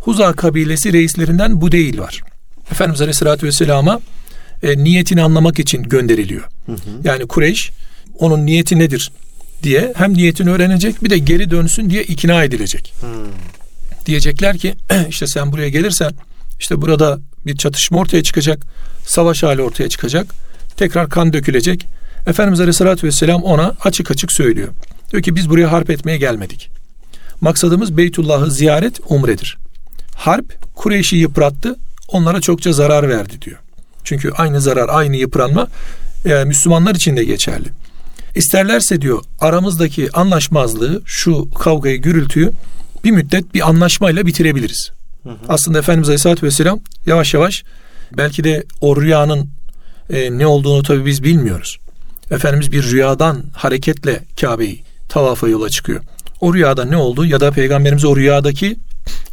Huza 0.00 0.32
kabilesi 0.32 0.92
reislerinden 0.92 1.60
bu 1.60 1.72
değil 1.72 1.98
var. 1.98 2.22
Efendimiz 2.70 3.00
Aleyhisselatü 3.00 3.46
Vesselam'a 3.46 4.00
e, 4.62 4.84
niyetini 4.84 5.22
anlamak 5.22 5.58
için 5.58 5.82
gönderiliyor. 5.82 6.44
Hı 6.66 6.72
hı. 6.72 6.76
Yani 7.04 7.26
Kureyş 7.26 7.70
onun 8.18 8.46
niyeti 8.46 8.78
nedir 8.78 9.12
diye 9.62 9.92
hem 9.96 10.14
niyetini 10.14 10.50
öğrenecek 10.50 11.04
bir 11.04 11.10
de 11.10 11.18
geri 11.18 11.50
dönsün 11.50 11.90
diye 11.90 12.02
ikna 12.02 12.44
edilecek. 12.44 12.94
Hı. 13.00 13.06
Diyecekler 14.06 14.58
ki 14.58 14.74
işte 15.08 15.26
sen 15.26 15.52
buraya 15.52 15.68
gelirsen 15.68 16.12
işte 16.58 16.82
burada 16.82 17.18
bir 17.46 17.56
çatışma 17.56 17.98
ortaya 17.98 18.22
çıkacak, 18.22 18.66
savaş 19.06 19.42
hali 19.42 19.62
ortaya 19.62 19.88
çıkacak, 19.88 20.26
tekrar 20.76 21.08
kan 21.08 21.32
dökülecek. 21.32 21.86
Efendimiz 22.26 22.60
Aleyhisselatü 22.60 23.06
Vesselam 23.06 23.42
ona 23.42 23.74
açık 23.84 24.10
açık 24.10 24.32
söylüyor. 24.32 24.68
Diyor 25.12 25.22
ki 25.22 25.36
biz 25.36 25.50
buraya 25.50 25.72
harp 25.72 25.90
etmeye 25.90 26.18
gelmedik. 26.18 26.70
Maksadımız 27.40 27.96
Beytullah'ı 27.96 28.50
ziyaret 28.50 29.00
umredir. 29.08 29.58
Harp 30.14 30.74
Kureyş'i 30.74 31.16
yıprattı, 31.16 31.76
onlara 32.08 32.40
çokça 32.40 32.72
zarar 32.72 33.08
verdi 33.08 33.42
diyor. 33.42 33.58
Çünkü 34.04 34.30
aynı 34.30 34.60
zarar, 34.60 34.88
aynı 34.88 35.16
yıpranma 35.16 35.68
e, 36.24 36.44
Müslümanlar 36.44 36.94
için 36.94 37.16
de 37.16 37.24
geçerli. 37.24 37.68
İsterlerse 38.36 39.00
diyor 39.00 39.22
aramızdaki 39.40 40.12
anlaşmazlığı, 40.12 41.02
şu 41.06 41.50
kavgayı, 41.50 42.02
gürültüyü 42.02 42.52
bir 43.04 43.10
müddet 43.10 43.54
bir 43.54 43.68
anlaşmayla 43.68 44.26
bitirebiliriz. 44.26 44.90
Hı 45.22 45.28
hı. 45.28 45.36
Aslında 45.48 45.78
Efendimiz 45.78 46.08
Aleyhisselatü 46.08 46.46
Vesselam 46.46 46.80
yavaş 47.06 47.34
yavaş 47.34 47.64
belki 48.16 48.44
de 48.44 48.64
o 48.80 49.02
rüyanın 49.02 49.48
e, 50.10 50.38
ne 50.38 50.46
olduğunu 50.46 50.82
tabi 50.82 51.06
biz 51.06 51.22
bilmiyoruz. 51.22 51.78
Efendimiz 52.30 52.72
bir 52.72 52.82
rüyadan 52.82 53.44
hareketle 53.52 54.20
Kabe'yi 54.40 54.82
tavafa 55.08 55.48
yola 55.48 55.70
çıkıyor. 55.70 56.00
O 56.40 56.54
rüyada 56.54 56.84
ne 56.84 56.96
oldu 56.96 57.26
ya 57.26 57.40
da 57.40 57.50
peygamberimiz 57.50 58.04
o 58.04 58.16
rüyadaki 58.16 58.76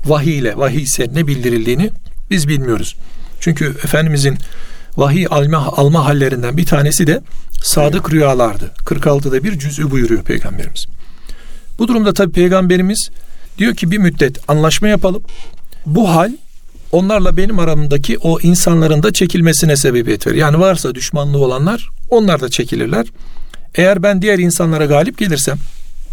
vahiy 0.06 0.38
ile 0.38 0.58
vahiy 0.58 0.82
ise 0.82 1.08
ne 1.14 1.28
bildirildiğini 1.28 1.90
biz 2.30 2.48
bilmiyoruz. 2.48 2.96
Çünkü 3.40 3.66
Efendimizin 3.66 4.38
vahiy 4.98 5.28
alma, 5.30 5.58
alma 5.58 6.06
hallerinden 6.06 6.58
bir 6.58 6.66
tanesi 6.66 7.08
de 7.08 7.22
sadık 7.64 8.12
rüyalardı. 8.12 8.72
46'da 8.86 9.44
bir 9.44 9.60
cüz'ü 9.60 9.92
buyuruyor 9.92 10.24
peygamberimiz. 10.24 10.86
Bu 11.80 11.88
durumda 11.88 12.14
tabi 12.14 12.32
peygamberimiz 12.32 13.10
diyor 13.58 13.76
ki 13.76 13.92
bir 13.92 13.98
müddet 13.98 14.50
anlaşma 14.50 14.88
yapalım. 14.88 15.24
Bu 15.86 16.10
hal 16.10 16.32
onlarla 16.92 17.38
benim 17.38 17.60
aramdaki 17.60 18.18
o 18.18 18.40
insanların 18.40 19.04
da 19.04 19.14
çekilmesine 19.14 19.76
sebebiyet 19.76 20.28
verir. 20.28 20.38
Yani 20.38 20.60
varsa 20.60 20.96
düşmanlığı 20.96 21.38
olanlar 21.38 21.90
onlar 22.10 22.42
da 22.42 22.50
çekilirler. 22.50 23.06
Eğer 23.76 24.04
ben 24.04 24.22
diğer 24.22 24.40
insanlara 24.40 24.86
galip 24.86 25.18
gelirsem 25.18 25.58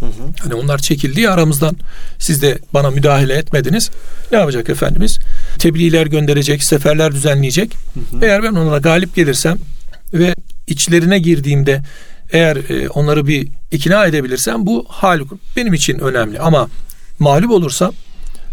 Hı 0.01 0.07
hı. 0.07 0.11
Hani 0.43 0.55
onlar 0.55 0.79
çekildi 0.79 1.21
ya 1.21 1.33
aramızdan. 1.33 1.77
Siz 2.19 2.43
de 2.43 2.59
bana 2.75 2.91
müdahale 2.91 3.35
etmediniz. 3.35 3.91
Ne 4.33 4.39
yapacak 4.39 4.69
Efendimiz? 4.71 5.19
Tebliğler 5.59 6.07
gönderecek, 6.07 6.65
seferler 6.65 7.13
düzenleyecek. 7.13 7.75
Hı 7.95 8.17
hı. 8.17 8.25
Eğer 8.25 8.43
ben 8.43 8.53
onlara 8.53 8.79
galip 8.79 9.15
gelirsem 9.15 9.59
ve 10.15 10.35
içlerine 10.71 11.19
girdiğimde 11.19 11.83
eğer 12.33 12.57
e, 12.57 12.89
onları 12.89 13.27
bir 13.27 13.49
ikna 13.71 14.07
edebilirsem 14.07 14.67
bu 14.67 14.87
hal 14.89 15.21
benim 15.57 15.75
için 15.75 15.99
önemli. 15.99 16.41
Ama 16.41 16.69
mağlup 17.19 17.51
olursam 17.51 17.93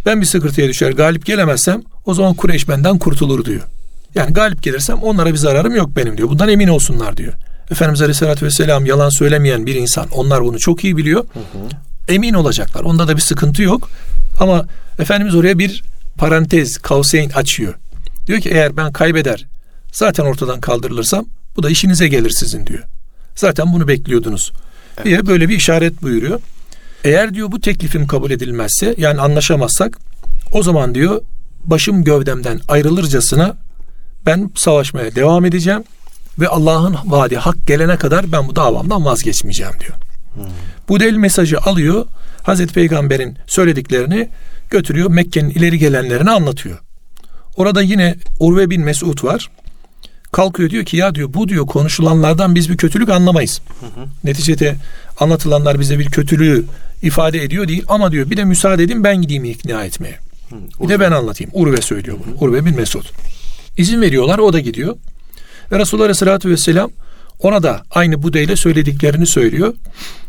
ben 0.06 0.22
bir 0.22 0.26
sıkıntıya 0.26 0.68
düşer 0.68 0.92
galip 0.92 1.26
gelemezsem 1.26 1.82
o 2.06 2.14
zaman 2.14 2.34
Kureyş 2.34 2.70
benden 2.70 2.98
kurtulur 2.98 3.46
diyor. 3.46 3.62
Yani 4.16 4.34
galip 4.34 4.64
gelirsem 4.64 4.98
onlara 4.98 5.34
bir 5.34 5.38
zararım 5.38 5.76
yok 5.76 5.90
benim 5.96 6.18
diyor. 6.18 6.30
Bundan 6.30 6.50
emin 6.50 6.68
olsunlar 6.68 7.18
diyor. 7.18 7.34
Efendimiz 7.72 8.02
Aleyhisselatü 8.02 8.46
Vesselam 8.46 8.86
yalan 8.86 9.10
söylemeyen 9.10 9.66
bir 9.66 9.76
insan. 9.76 10.08
Onlar 10.12 10.44
bunu 10.44 10.60
çok 10.60 10.84
iyi 10.84 10.98
biliyor. 10.98 11.24
Hı 11.34 11.40
hı. 11.40 12.14
Emin 12.14 12.34
olacaklar. 12.34 12.82
Onda 12.82 13.08
da 13.08 13.16
bir 13.16 13.22
sıkıntı 13.22 13.64
yok. 13.64 13.90
Ama 14.40 14.66
Efendimiz 15.00 15.36
oraya 15.36 15.60
bir 15.60 15.84
parantez, 16.18 16.78
kavseyn 16.78 17.30
açıyor. 17.30 17.74
Diyor 18.28 18.40
ki 18.40 18.50
eğer 18.50 18.78
ben 18.78 18.92
kaybeder 18.92 19.46
zaten 19.92 20.24
ortadan 20.24 20.62
kaldırılırsam 20.62 21.26
bu 21.58 21.64
da 21.64 21.70
işinize 21.70 22.08
gelir 22.08 22.30
sizin 22.30 22.66
diyor. 22.66 22.84
Zaten 23.36 23.74
bunu 23.74 23.88
bekliyordunuz 23.88 24.52
evet. 24.98 25.06
diye 25.06 25.28
böyle 25.28 25.50
bir 25.50 25.56
işaret 25.56 26.02
buyuruyor. 26.02 26.40
Eğer 27.04 27.34
diyor 27.34 27.52
bu 27.52 27.62
teklifim 27.62 28.08
kabul 28.08 28.32
edilmezse 28.32 28.96
yani 28.98 29.22
anlaşamazsak 29.22 29.98
o 30.52 30.64
zaman 30.64 30.96
diyor 30.96 31.22
başım 31.64 32.04
gövdemden 32.04 32.60
ayrılırcasına 32.68 33.58
ben 34.26 34.52
savaşmaya 34.56 35.16
devam 35.16 35.46
edeceğim 35.46 35.84
ve 36.40 36.48
Allah'ın 36.48 36.96
vaadi 37.06 37.38
hak 37.38 37.68
gelene 37.68 37.98
kadar 37.98 38.32
ben 38.32 38.48
bu 38.48 38.56
davamdan 38.56 39.06
vazgeçmeyeceğim 39.06 39.74
diyor. 39.80 39.94
Hmm. 40.34 40.46
Bu 40.90 41.00
del 41.00 41.14
mesajı 41.14 41.58
alıyor. 41.60 42.06
Hazreti 42.44 42.74
Peygamber'in 42.74 43.38
söylediklerini 43.48 44.30
götürüyor 44.70 45.10
Mekke'nin 45.10 45.50
ileri 45.50 45.80
gelenlerine 45.80 46.32
anlatıyor. 46.32 46.78
Orada 47.56 47.82
yine 47.82 48.16
Urve 48.40 48.70
bin 48.70 48.82
Mesud 48.82 49.24
var. 49.24 49.50
Kalkıyor 50.32 50.70
diyor 50.70 50.86
ki 50.86 50.98
ya 50.98 51.16
diyor 51.16 51.34
bu 51.34 51.50
diyor 51.50 51.66
konuşulanlardan 51.66 52.56
biz 52.56 52.70
bir 52.70 52.78
kötülük 52.78 53.10
anlamayız. 53.10 53.62
Hı 53.80 53.86
hı. 53.86 54.06
Neticede 54.24 54.76
anlatılanlar 55.20 55.80
bize 55.80 56.00
bir 56.00 56.06
kötülüğü 56.06 56.66
ifade 57.02 57.44
ediyor 57.44 57.68
değil 57.68 57.84
ama 57.88 58.12
diyor 58.12 58.30
bir 58.30 58.38
de 58.38 58.44
müsaade 58.44 58.84
edin 58.84 59.04
ben 59.04 59.22
gideyim 59.22 59.46
ikna 59.46 59.86
etmeye. 59.86 60.20
Hı, 60.50 60.56
bir 60.84 60.90
de 60.90 61.00
ben 61.00 61.12
anlatayım. 61.12 61.52
Urve 61.54 61.82
söylüyor 61.82 62.18
bunu. 62.26 62.36
Hı. 62.36 62.46
Urve 62.46 62.66
bin 62.66 62.76
Mesud. 62.76 63.06
İzin 63.78 64.02
veriyorlar 64.02 64.40
o 64.40 64.54
da 64.54 64.60
gidiyor. 64.60 64.96
Ve 65.72 65.80
Resulullah 65.80 66.06
Aleyhisselatü 66.06 66.50
Vesselam 66.50 66.92
ona 67.40 67.64
da 67.64 67.84
aynı 67.92 68.24
Budeyle 68.24 68.56
söylediklerini 68.56 69.28
söylüyor. 69.28 69.74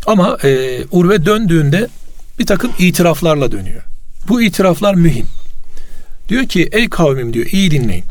Ama 0.06 0.38
e, 0.44 0.80
Urve 0.90 1.24
döndüğünde 1.24 1.88
bir 2.38 2.46
takım 2.46 2.72
itiraflarla 2.78 3.52
dönüyor. 3.52 3.82
Bu 4.28 4.42
itiraflar 4.42 4.94
mühim. 4.94 5.26
Diyor 6.28 6.44
ki 6.44 6.68
ey 6.72 6.88
kavmim 6.88 7.32
diyor 7.32 7.46
iyi 7.46 7.70
dinleyin. 7.70 8.04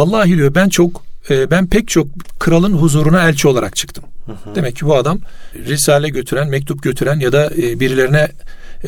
Vallahi 0.00 0.36
diyor 0.36 0.54
ben 0.54 0.68
çok 0.68 1.02
e, 1.30 1.50
ben 1.50 1.66
pek 1.66 1.88
çok 1.88 2.06
kralın 2.38 2.72
huzuruna 2.72 3.28
elçi 3.28 3.48
olarak 3.48 3.76
çıktım. 3.76 4.04
Hı 4.26 4.32
hı. 4.32 4.54
Demek 4.54 4.76
ki 4.76 4.86
bu 4.86 4.96
adam 4.96 5.18
risale 5.54 6.08
götüren, 6.08 6.48
mektup 6.48 6.82
götüren 6.82 7.20
ya 7.20 7.32
da 7.32 7.50
e, 7.56 7.80
birilerine 7.80 8.28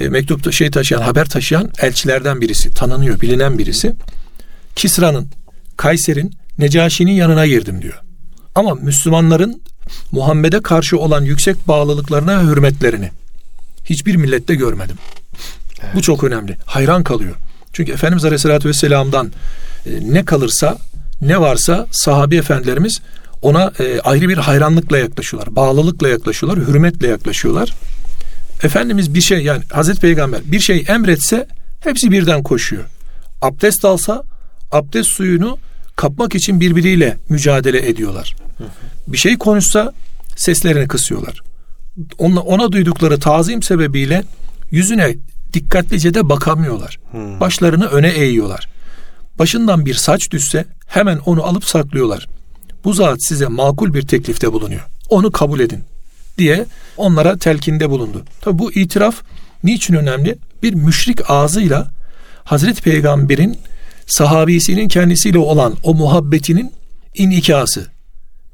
e, 0.00 0.08
mektupta 0.08 0.52
şey 0.52 0.70
taşıyan, 0.70 1.02
haber 1.02 1.28
taşıyan 1.28 1.70
elçilerden 1.82 2.40
birisi, 2.40 2.74
tanınıyor, 2.74 3.20
bilinen 3.20 3.58
birisi. 3.58 3.92
Kisra'nın, 4.76 5.28
Kayser'in 5.76 6.32
Necaşi'nin 6.58 7.12
yanına 7.12 7.46
girdim 7.46 7.82
diyor. 7.82 8.00
Ama 8.54 8.74
Müslümanların 8.74 9.62
Muhammed'e 10.12 10.62
karşı 10.62 10.98
olan 10.98 11.22
yüksek 11.22 11.68
bağlılıklarına 11.68 12.38
ve 12.38 12.50
hürmetlerini 12.50 13.10
hiçbir 13.84 14.16
millette 14.16 14.54
görmedim. 14.54 14.96
Evet. 15.82 15.94
Bu 15.94 16.02
çok 16.02 16.24
önemli. 16.24 16.56
Hayran 16.66 17.04
kalıyor. 17.04 17.34
Çünkü 17.72 17.92
Efendimiz 17.92 18.24
Aleyhisselatü 18.24 18.68
Vesselam'dan 18.68 19.32
ne 19.86 20.24
kalırsa 20.24 20.78
ne 21.22 21.40
varsa 21.40 21.86
sahabi 21.90 22.36
efendilerimiz 22.36 23.00
ona 23.42 23.72
e, 23.78 24.00
ayrı 24.00 24.28
bir 24.28 24.36
hayranlıkla 24.36 24.98
yaklaşıyorlar. 24.98 25.56
Bağlılıkla 25.56 26.08
yaklaşıyorlar. 26.08 26.68
Hürmetle 26.68 27.06
yaklaşıyorlar. 27.08 27.74
Efendimiz 28.62 29.14
bir 29.14 29.20
şey 29.20 29.38
yani 29.44 29.62
Hazreti 29.72 30.00
Peygamber 30.00 30.40
bir 30.44 30.60
şey 30.60 30.84
emretse 30.88 31.46
hepsi 31.80 32.10
birden 32.10 32.42
koşuyor. 32.42 32.84
Abdest 33.42 33.84
alsa 33.84 34.22
abdest 34.72 35.08
suyunu 35.10 35.58
kapmak 35.96 36.34
için 36.34 36.60
birbiriyle 36.60 37.16
mücadele 37.28 37.88
ediyorlar. 37.88 38.36
Bir 39.06 39.18
şey 39.18 39.38
konuşsa 39.38 39.92
seslerini 40.36 40.88
kısıyorlar. 40.88 41.40
Ona, 42.18 42.40
ona 42.40 42.72
duydukları 42.72 43.20
tazim 43.20 43.62
sebebiyle 43.62 44.24
yüzüne 44.70 45.14
dikkatlice 45.52 46.14
de 46.14 46.28
bakamıyorlar. 46.28 46.98
Başlarını 47.40 47.86
öne 47.86 48.08
eğiyorlar. 48.08 48.68
Başından 49.38 49.86
bir 49.86 49.94
saç 49.94 50.30
düşse 50.30 50.64
hemen 50.92 51.18
onu 51.26 51.44
alıp 51.44 51.64
saklıyorlar. 51.64 52.28
Bu 52.84 52.92
zat 52.92 53.18
size 53.22 53.46
makul 53.46 53.94
bir 53.94 54.02
teklifte 54.02 54.52
bulunuyor. 54.52 54.80
Onu 55.08 55.30
kabul 55.32 55.60
edin 55.60 55.84
diye 56.38 56.66
onlara 56.96 57.38
telkinde 57.38 57.90
bulundu. 57.90 58.22
Tabi 58.40 58.58
bu 58.58 58.72
itiraf 58.72 59.22
niçin 59.64 59.94
önemli? 59.94 60.38
Bir 60.62 60.74
müşrik 60.74 61.30
ağzıyla 61.30 61.90
Hazreti 62.44 62.82
Peygamber'in 62.82 63.58
sahabisinin 64.06 64.88
kendisiyle 64.88 65.38
olan 65.38 65.76
o 65.82 65.94
muhabbetinin 65.94 66.72
inikası, 67.14 67.86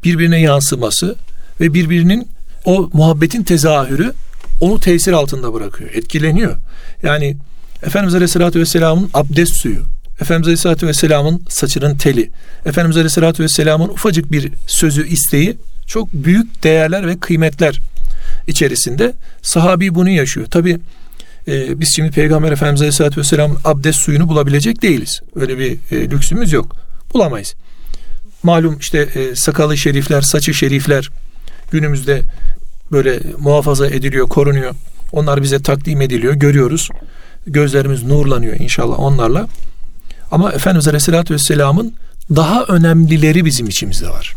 birbirine 0.04 0.40
yansıması 0.40 1.16
ve 1.60 1.74
birbirinin 1.74 2.28
o 2.64 2.90
muhabbetin 2.92 3.42
tezahürü 3.42 4.12
onu 4.60 4.80
tesir 4.80 5.12
altında 5.12 5.54
bırakıyor, 5.54 5.90
etkileniyor. 5.90 6.56
Yani 7.02 7.36
Efendimiz 7.82 8.14
Aleyhisselatü 8.14 8.60
Vesselam'ın 8.60 9.10
abdest 9.14 9.56
suyu, 9.56 9.82
Efendimiz 10.20 10.46
Aleyhisselatü 10.46 10.86
Vesselam'ın 10.86 11.42
saçının 11.48 11.96
teli, 11.96 12.30
Efendimiz 12.66 12.96
Aleyhisselatü 12.96 13.42
Vesselam'ın 13.42 13.88
ufacık 13.88 14.32
bir 14.32 14.52
sözü, 14.66 15.06
isteği 15.06 15.56
çok 15.86 16.12
büyük 16.12 16.62
değerler 16.62 17.06
ve 17.06 17.18
kıymetler 17.18 17.80
içerisinde 18.46 19.14
sahabi 19.42 19.94
bunu 19.94 20.08
yaşıyor. 20.08 20.46
Tabi 20.46 20.78
e, 21.48 21.80
biz 21.80 21.92
şimdi 21.96 22.10
Peygamber 22.10 22.52
Efendimiz 22.52 22.80
Aleyhisselatü 22.80 23.20
Vesselam'ın 23.20 23.58
abdest 23.64 23.98
suyunu 23.98 24.28
bulabilecek 24.28 24.82
değiliz. 24.82 25.20
Öyle 25.34 25.58
bir 25.58 25.72
e, 25.90 26.10
lüksümüz 26.10 26.52
yok. 26.52 26.76
Bulamayız. 27.14 27.54
Malum 28.42 28.78
işte 28.78 28.98
e, 28.98 29.36
sakalı 29.36 29.76
şerifler, 29.76 30.20
saçı 30.20 30.54
şerifler 30.54 31.10
günümüzde 31.70 32.22
böyle 32.92 33.20
muhafaza 33.38 33.86
ediliyor, 33.86 34.28
korunuyor. 34.28 34.74
Onlar 35.12 35.42
bize 35.42 35.62
takdim 35.62 36.00
ediliyor, 36.00 36.34
görüyoruz. 36.34 36.88
Gözlerimiz 37.46 38.02
nurlanıyor 38.02 38.56
inşallah 38.60 38.98
onlarla. 38.98 39.48
Ama 40.30 40.52
Efendimiz 40.52 40.88
Aleyhisselatü 40.88 41.34
Vesselam'ın 41.34 41.94
daha 42.36 42.64
önemlileri 42.64 43.44
bizim 43.44 43.66
içimizde 43.66 44.08
var. 44.08 44.34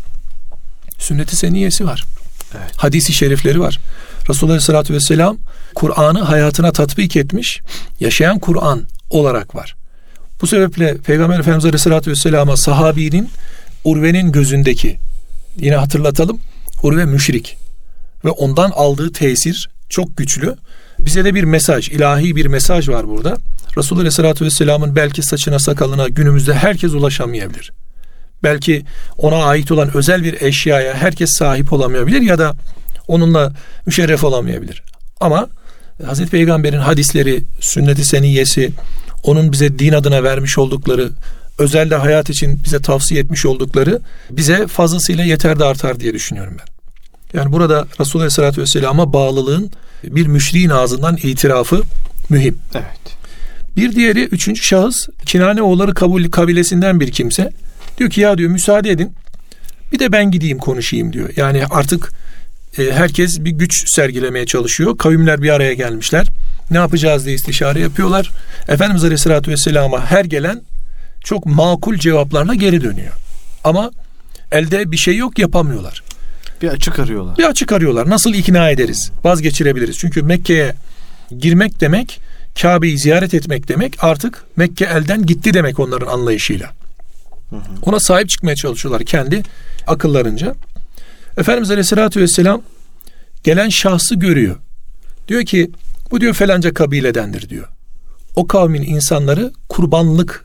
Sünnet-i 0.98 1.36
seniyesi 1.36 1.86
var. 1.86 2.04
Evet. 2.54 2.72
Hadisi 2.76 3.12
şerifleri 3.12 3.60
var. 3.60 3.78
Resulullah 4.28 4.52
Aleyhisselatü 4.52 4.94
Vesselam 4.94 5.36
Kur'an'ı 5.74 6.22
hayatına 6.22 6.72
tatbik 6.72 7.16
etmiş, 7.16 7.60
yaşayan 8.00 8.38
Kur'an 8.38 8.82
olarak 9.10 9.54
var. 9.54 9.76
Bu 10.42 10.46
sebeple 10.46 10.96
Peygamber 10.96 11.38
Efendimiz 11.38 11.64
Aleyhisselatü 11.64 12.10
Vesselam'a 12.10 12.56
sahabinin 12.56 13.30
Urve'nin 13.84 14.32
gözündeki 14.32 14.98
yine 15.56 15.76
hatırlatalım 15.76 16.40
Urve 16.82 17.04
müşrik 17.04 17.56
ve 18.24 18.30
ondan 18.30 18.70
aldığı 18.70 19.12
tesir 19.12 19.70
çok 19.88 20.16
güçlü. 20.16 20.56
Bize 20.98 21.24
de 21.24 21.34
bir 21.34 21.44
mesaj, 21.44 21.88
ilahi 21.88 22.36
bir 22.36 22.46
mesaj 22.46 22.88
var 22.88 23.08
burada. 23.08 23.36
Resulullah 23.76 24.00
Aleyhisselatü 24.00 24.44
Vesselam'ın 24.44 24.96
belki 24.96 25.22
saçına 25.22 25.58
sakalına 25.58 26.08
günümüzde 26.08 26.54
herkes 26.54 26.92
ulaşamayabilir. 26.92 27.72
Belki 28.42 28.84
ona 29.18 29.44
ait 29.44 29.72
olan 29.72 29.96
özel 29.96 30.24
bir 30.24 30.42
eşyaya 30.42 30.94
herkes 30.94 31.30
sahip 31.30 31.72
olamayabilir 31.72 32.20
ya 32.20 32.38
da 32.38 32.54
onunla 33.08 33.52
müşerref 33.86 34.24
olamayabilir. 34.24 34.82
Ama 35.20 35.48
Hazreti 36.06 36.30
Peygamber'in 36.30 36.78
hadisleri, 36.78 37.44
sünnet-i 37.60 38.04
seniyesi, 38.04 38.72
onun 39.22 39.52
bize 39.52 39.78
din 39.78 39.92
adına 39.92 40.22
vermiş 40.22 40.58
oldukları, 40.58 41.10
özelde 41.58 41.96
hayat 41.96 42.30
için 42.30 42.60
bize 42.64 42.78
tavsiye 42.78 43.20
etmiş 43.20 43.46
oldukları 43.46 44.00
bize 44.30 44.66
fazlasıyla 44.66 45.24
yeter 45.24 45.58
de 45.58 45.64
artar 45.64 46.00
diye 46.00 46.14
düşünüyorum 46.14 46.56
ben. 46.58 46.72
Yani 47.38 47.52
burada 47.52 47.86
Resulullah 48.00 48.24
Aleyhisselatü 48.24 48.60
Vesselam'a 48.60 49.12
bağlılığın 49.12 49.70
bir 50.04 50.26
müşriğin 50.26 50.70
ağzından 50.70 51.16
itirafı 51.16 51.82
mühim. 52.28 52.58
Evet. 52.74 53.21
Bir 53.76 53.92
diğeri 53.94 54.24
üçüncü 54.24 54.62
şahıs 54.62 55.08
Kinane 55.26 55.62
oğulları 55.62 55.94
kabul 55.94 56.30
kabilesinden 56.30 57.00
bir 57.00 57.12
kimse. 57.12 57.50
Diyor 57.98 58.10
ki 58.10 58.20
ya 58.20 58.38
diyor 58.38 58.50
müsaade 58.50 58.90
edin 58.90 59.12
bir 59.92 59.98
de 59.98 60.12
ben 60.12 60.30
gideyim 60.30 60.58
konuşayım 60.58 61.12
diyor. 61.12 61.30
Yani 61.36 61.66
artık 61.70 62.12
e, 62.78 62.92
herkes 62.92 63.40
bir 63.40 63.50
güç 63.50 63.94
sergilemeye 63.94 64.46
çalışıyor. 64.46 64.98
Kavimler 64.98 65.42
bir 65.42 65.50
araya 65.50 65.74
gelmişler. 65.74 66.26
Ne 66.70 66.78
yapacağız 66.78 67.26
diye 67.26 67.34
istişare 67.34 67.80
yapıyorlar. 67.80 68.30
Efendimiz 68.68 69.04
Aleyhisselatü 69.04 69.50
Vesselam'a 69.50 70.06
her 70.06 70.24
gelen 70.24 70.60
çok 71.24 71.46
makul 71.46 71.96
cevaplarla 71.96 72.54
geri 72.54 72.80
dönüyor. 72.80 73.12
Ama 73.64 73.90
elde 74.52 74.92
bir 74.92 74.96
şey 74.96 75.16
yok 75.16 75.38
yapamıyorlar. 75.38 76.02
Bir 76.62 76.68
açık 76.68 76.98
arıyorlar. 76.98 77.38
Bir 77.38 77.44
açık 77.44 77.72
arıyorlar. 77.72 78.10
Nasıl 78.10 78.34
ikna 78.34 78.70
ederiz? 78.70 79.10
Vazgeçirebiliriz. 79.24 79.98
Çünkü 79.98 80.22
Mekke'ye 80.22 80.74
girmek 81.38 81.80
demek, 81.80 82.20
Kabe'yi 82.60 82.98
ziyaret 82.98 83.34
etmek 83.34 83.68
demek 83.68 84.04
artık 84.04 84.44
Mekke 84.56 84.84
elden 84.84 85.26
gitti 85.26 85.54
demek 85.54 85.80
onların 85.80 86.06
anlayışıyla. 86.06 86.70
Ona 87.82 88.00
sahip 88.00 88.28
çıkmaya 88.28 88.56
çalışıyorlar 88.56 89.04
kendi 89.04 89.42
akıllarınca. 89.86 90.54
Efendimiz 91.38 91.70
Aleyhisselatü 91.70 92.20
Vesselam 92.20 92.62
gelen 93.44 93.68
şahsı 93.68 94.14
görüyor. 94.14 94.56
Diyor 95.28 95.44
ki 95.44 95.70
bu 96.10 96.20
diyor 96.20 96.34
felanca 96.34 96.74
kabiledendir 96.74 97.48
diyor. 97.48 97.68
O 98.36 98.46
kavmin 98.46 98.82
insanları 98.82 99.52
kurbanlık 99.68 100.44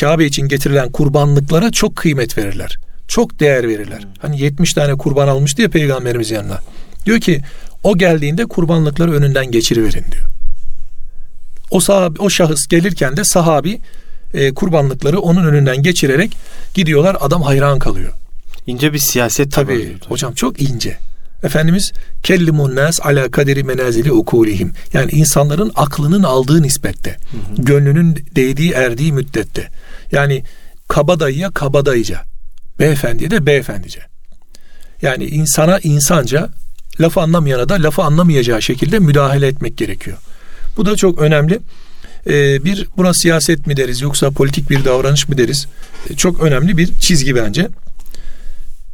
Kabe 0.00 0.24
için 0.24 0.48
getirilen 0.48 0.92
kurbanlıklara 0.92 1.70
çok 1.70 1.96
kıymet 1.96 2.38
verirler. 2.38 2.78
Çok 3.08 3.40
değer 3.40 3.68
verirler. 3.68 4.06
Hani 4.18 4.40
70 4.40 4.72
tane 4.72 4.94
kurban 4.94 5.28
almış 5.28 5.56
diye 5.56 5.68
peygamberimiz 5.68 6.30
yanına. 6.30 6.58
Diyor 7.06 7.20
ki 7.20 7.42
o 7.82 7.98
geldiğinde 7.98 8.46
kurbanlıkları 8.46 9.12
önünden 9.12 9.50
geçiriverin 9.50 10.04
diyor. 10.12 10.27
O 11.70 11.80
sahabi, 11.80 12.18
o 12.18 12.30
şahıs 12.30 12.66
gelirken 12.66 13.16
de 13.16 13.24
sahabi 13.24 13.80
e, 14.34 14.54
kurbanlıkları 14.54 15.20
onun 15.20 15.44
önünden 15.44 15.82
geçirerek 15.82 16.36
gidiyorlar. 16.74 17.16
Adam 17.20 17.42
hayran 17.42 17.78
kalıyor. 17.78 18.12
İnce 18.66 18.92
bir 18.92 18.98
siyaset 18.98 19.52
tabii. 19.52 19.74
Tabii 19.74 20.08
hocam 20.08 20.34
çok 20.34 20.62
ince. 20.62 20.96
Efendimiz 21.42 21.92
kellimun 22.22 22.76
nas 22.76 23.00
ala 23.00 23.30
kaderi 23.30 23.64
menazili 23.64 24.12
ukulihim. 24.12 24.72
Yani 24.92 25.10
insanların 25.10 25.72
aklının 25.74 26.22
aldığı 26.22 26.62
nispette. 26.62 27.10
Hı 27.10 27.16
hı. 27.16 27.64
Gönlünün 27.64 28.26
değdiği 28.36 28.72
erdiği 28.72 29.12
müddette. 29.12 29.68
Yani 30.12 30.44
kabadayıya 30.88 31.50
kabadayıca. 31.50 32.22
Beyefendiye 32.78 33.30
de 33.30 33.46
beyefendice. 33.46 34.00
Yani 35.02 35.24
insana 35.24 35.78
insanca 35.78 36.48
lafı 37.00 37.20
anlamayana 37.20 37.68
da 37.68 37.74
lafı 37.74 38.02
anlamayacağı 38.02 38.62
şekilde 38.62 38.98
müdahale 38.98 39.46
etmek 39.46 39.76
gerekiyor. 39.76 40.16
Bu 40.76 40.86
da 40.86 40.96
çok 40.96 41.18
önemli. 41.18 41.60
Ee, 42.26 42.64
bir 42.64 42.88
buna 42.96 43.14
siyaset 43.14 43.66
mi 43.66 43.76
deriz 43.76 44.00
yoksa 44.00 44.30
politik 44.30 44.70
bir 44.70 44.84
davranış 44.84 45.28
mı 45.28 45.38
deriz? 45.38 45.66
Ee, 46.10 46.16
çok 46.16 46.40
önemli 46.40 46.76
bir 46.76 46.94
çizgi 46.94 47.34
bence. 47.34 47.68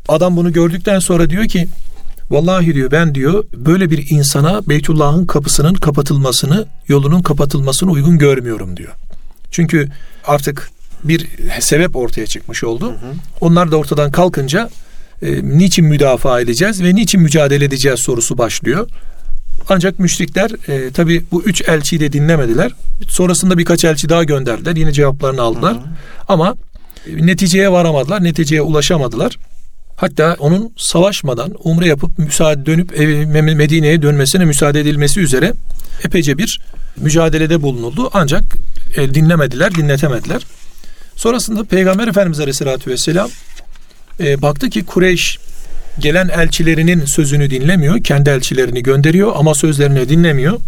Adam 0.09 0.37
bunu 0.37 0.53
gördükten 0.53 0.99
sonra 0.99 1.31
diyor 1.31 1.45
ki 1.45 1.69
Vallahi 2.31 2.75
diyor 2.75 2.91
ben 2.91 3.15
diyor 3.15 3.45
böyle 3.55 3.91
bir 3.91 4.11
insana 4.11 4.69
Beytullah'ın 4.69 5.27
kapısının 5.27 5.75
kapatılmasını, 5.75 6.67
yolunun 6.89 7.23
kapatılmasını 7.23 7.91
uygun 7.91 8.19
görmüyorum 8.19 8.77
diyor. 8.77 8.93
Çünkü 9.51 9.89
artık 10.25 10.71
bir 11.05 11.29
sebep 11.61 11.97
ortaya 11.97 12.27
çıkmış 12.27 12.65
oldu. 12.65 12.87
Hı 12.87 12.91
hı. 12.91 13.15
Onlar 13.41 13.71
da 13.71 13.77
ortadan 13.77 14.11
kalkınca 14.11 14.71
e, 15.23 15.59
niçin 15.59 15.85
müdafaa 15.85 16.41
edeceğiz 16.41 16.83
ve 16.83 16.95
niçin 16.95 17.21
mücadele 17.21 17.65
edeceğiz 17.65 18.01
sorusu 18.01 18.39
başlıyor. 18.39 18.89
Ancak 19.69 19.99
müşrikler 19.99 20.51
e, 20.69 20.91
tabi 20.91 21.25
bu 21.33 21.43
üç 21.43 21.69
elçiyi 21.69 22.01
de 22.01 22.13
dinlemediler. 22.13 22.73
Sonrasında 23.09 23.59
birkaç 23.59 23.85
elçi 23.85 24.09
daha 24.09 24.25
gönderdiler. 24.25 24.77
Yine 24.77 24.93
cevaplarını 24.93 25.43
aldılar. 25.43 25.75
Hı 25.75 25.79
hı. 25.79 25.85
Ama 26.29 26.55
e, 27.07 27.27
neticeye 27.27 27.73
varamadılar. 27.73 28.25
Neticeye 28.25 28.63
ulaşamadılar. 28.63 29.39
Hatta 29.97 30.37
onun 30.39 30.73
savaşmadan 30.77 31.55
umre 31.65 31.89
yapıp 31.89 32.19
müsaade 32.19 32.67
dönüp 32.67 32.91
Medine'ye 33.57 34.03
dönmesine 34.03 34.45
müsaade 34.45 34.81
edilmesi 34.81 35.21
üzere 35.21 35.53
epeyce 36.05 36.39
bir 36.39 36.61
mücadelede 36.97 37.63
bulunuldu. 37.63 38.11
Ancak 38.13 38.45
e, 38.97 39.15
dinlemediler, 39.15 39.75
dinletemediler. 39.75 40.47
Sonrasında 41.17 41.65
Peygamber 41.65 42.09
Efendimiz 42.09 42.41
Aleyhisselatü 42.41 42.91
Vesselam 42.91 43.31
e, 44.21 44.43
baktı 44.43 44.71
ki 44.71 44.85
Kureyş 44.85 45.39
gelen 45.99 46.29
elçilerinin 46.29 47.05
sözünü 47.05 47.51
dinlemiyor. 47.51 48.03
Kendi 48.05 48.31
elçilerini 48.31 48.83
gönderiyor 48.83 49.33
ama 49.37 49.55
sözlerini 49.55 50.09
dinlemiyor. 50.09 50.61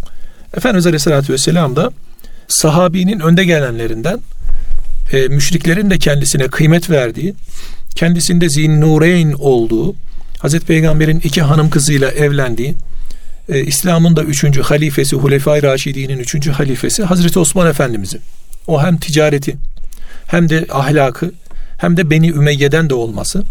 Efendimiz 0.57 0.87
Aleyhisselatü 0.87 1.33
Vesselam 1.33 1.77
da 1.77 1.91
sahabinin 2.49 3.21
önde 3.21 3.45
gelenlerinden 3.45 4.21
e, 5.13 5.29
müşriklerin 5.29 5.91
de 5.91 5.99
kendisine 5.99 6.49
kıymet 6.49 6.91
verdiği, 6.91 7.35
kendisinde 7.95 8.49
zinnureyn 8.49 9.33
olduğu, 9.33 9.95
Hazreti 10.39 10.67
Peygamber'in 10.67 11.21
iki 11.21 11.43
hanım 11.43 11.71
kızıyla 11.71 12.11
evlendiği, 12.11 12.75
e, 13.49 13.61
İslam'ın 13.61 14.17
da 14.17 14.23
üçüncü 14.23 14.63
halifesi, 14.63 15.17
Hulefai 15.17 15.63
Raşidi'nin 15.63 16.19
üçüncü 16.19 16.51
halifesi 16.51 17.05
Hazreti 17.05 17.39
Osman 17.39 17.71
Efendimiz'i. 17.71 18.19
O 18.67 18.83
hem 18.83 18.97
ticareti, 18.97 19.57
hem 20.27 20.49
de 20.49 20.67
ahlakı, 20.73 21.33
hem 21.79 21.97
de 21.97 22.11
Beni 22.11 22.29
Ümeyye'den 22.29 22.91
de 22.91 22.95
olması, 22.95 23.45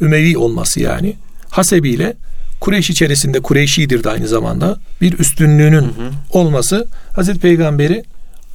Ümevi 0.00 0.38
olması 0.38 0.80
yani, 0.80 1.16
hasebiyle 1.50 2.16
Kureyş 2.60 2.90
içerisinde 2.90 3.40
Kureyşidir 3.40 4.04
de 4.04 4.10
aynı 4.10 4.28
zamanda 4.28 4.76
bir 5.00 5.18
üstünlüğünün 5.18 5.82
hı 5.82 5.86
hı. 5.86 6.10
olması 6.30 6.86
Hazreti 7.16 7.38
Peygamber'i 7.38 8.04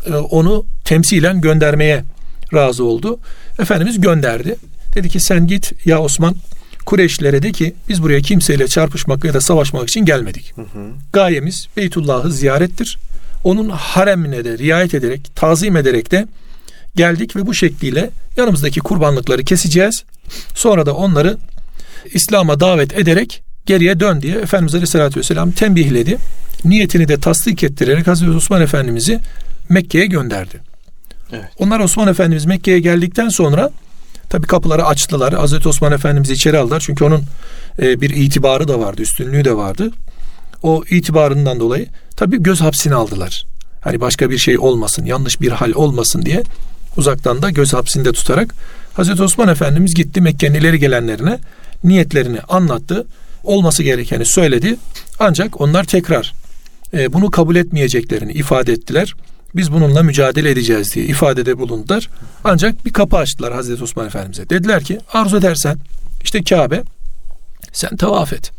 e, 0.05 0.13
onu 0.13 0.65
temsilen 0.83 1.41
göndermeye 1.41 2.03
razı 2.53 2.83
oldu. 2.83 3.19
Efendimiz 3.59 4.01
gönderdi. 4.01 4.55
Dedi 4.95 5.09
ki 5.09 5.19
sen 5.19 5.47
git 5.47 5.85
ya 5.85 6.01
Osman 6.01 6.35
Kureyşlere 6.85 7.43
de 7.43 7.51
ki 7.51 7.73
biz 7.89 8.03
buraya 8.03 8.21
kimseyle 8.21 8.67
çarpışmak 8.67 9.23
ya 9.23 9.33
da 9.33 9.41
savaşmak 9.41 9.89
için 9.89 10.05
gelmedik. 10.05 10.53
Hı 10.55 10.61
hı. 10.61 10.89
Gayemiz 11.13 11.67
Beytullah'ı 11.77 12.31
ziyarettir. 12.31 12.97
Onun 13.43 13.69
haremine 13.69 14.45
de 14.45 14.57
riayet 14.57 14.93
ederek, 14.93 15.31
tazim 15.35 15.77
ederek 15.77 16.11
de 16.11 16.27
geldik 16.97 17.35
ve 17.35 17.47
bu 17.47 17.53
şekliyle 17.53 18.09
yanımızdaki 18.37 18.79
kurbanlıkları 18.79 19.43
keseceğiz. 19.43 20.03
Sonra 20.55 20.85
da 20.85 20.93
onları 20.95 21.37
İslam'a 22.13 22.59
davet 22.59 22.97
ederek 22.97 23.43
geriye 23.65 23.99
dön 23.99 24.21
diye 24.21 24.35
Efendimiz 24.35 24.75
Aleyhisselatü 24.75 25.19
Vesselam 25.19 25.51
tembihledi. 25.51 26.17
Niyetini 26.65 27.07
de 27.07 27.19
tasdik 27.19 27.63
ettirerek 27.63 28.07
Hazreti 28.07 28.31
Osman 28.31 28.61
Efendimiz'i 28.61 29.19
Mekke'ye 29.69 30.05
gönderdi. 30.05 30.61
Evet. 31.31 31.45
Onlar 31.59 31.79
Osman 31.79 32.07
Efendimiz 32.07 32.45
Mekke'ye 32.45 32.79
geldikten 32.79 33.29
sonra 33.29 33.71
tabi 34.29 34.47
kapıları 34.47 34.85
açtılar. 34.85 35.33
Hazreti 35.33 35.69
Osman 35.69 35.91
Efendimiz'i 35.91 36.33
içeri 36.33 36.57
aldılar. 36.57 36.83
Çünkü 36.85 37.03
onun 37.03 37.23
e, 37.81 38.01
bir 38.01 38.09
itibarı 38.09 38.67
da 38.67 38.79
vardı, 38.79 39.01
üstünlüğü 39.01 39.45
de 39.45 39.55
vardı. 39.57 39.91
O 40.63 40.83
itibarından 40.89 41.59
dolayı 41.59 41.87
tabi 42.15 42.43
göz 42.43 42.61
hapsine 42.61 42.95
aldılar. 42.95 43.45
Hani 43.81 44.01
başka 44.01 44.29
bir 44.29 44.37
şey 44.37 44.59
olmasın, 44.59 45.05
yanlış 45.05 45.41
bir 45.41 45.51
hal 45.51 45.71
olmasın 45.71 46.25
diye 46.25 46.43
uzaktan 46.97 47.41
da 47.41 47.49
göz 47.49 47.73
hapsinde 47.73 48.11
tutarak 48.11 48.55
Hazreti 48.93 49.23
Osman 49.23 49.47
Efendimiz 49.47 49.95
gitti 49.95 50.21
Mekke'nin 50.21 50.59
ileri 50.59 50.79
gelenlerine 50.79 51.39
niyetlerini 51.83 52.39
anlattı. 52.41 53.05
Olması 53.43 53.83
gerekeni 53.83 54.25
söyledi. 54.25 54.75
Ancak 55.19 55.61
onlar 55.61 55.83
tekrar 55.83 56.33
e, 56.93 57.13
bunu 57.13 57.31
kabul 57.31 57.55
etmeyeceklerini 57.55 58.31
ifade 58.31 58.73
ettiler. 58.73 59.15
Biz 59.55 59.71
bununla 59.71 60.03
mücadele 60.03 60.51
edeceğiz 60.51 60.95
diye 60.95 61.05
ifadede 61.05 61.57
bulundular. 61.57 62.09
Ancak 62.43 62.85
bir 62.85 62.93
kapı 62.93 63.17
açtılar 63.17 63.53
Hazreti 63.53 63.83
Osman 63.83 64.07
Efendimiz'e. 64.07 64.49
Dediler 64.49 64.83
ki 64.83 64.99
arzu 65.13 65.37
edersen 65.37 65.77
işte 66.23 66.43
Kabe 66.43 66.83
sen 67.73 67.97
tavaf 67.97 68.33
et. 68.33 68.51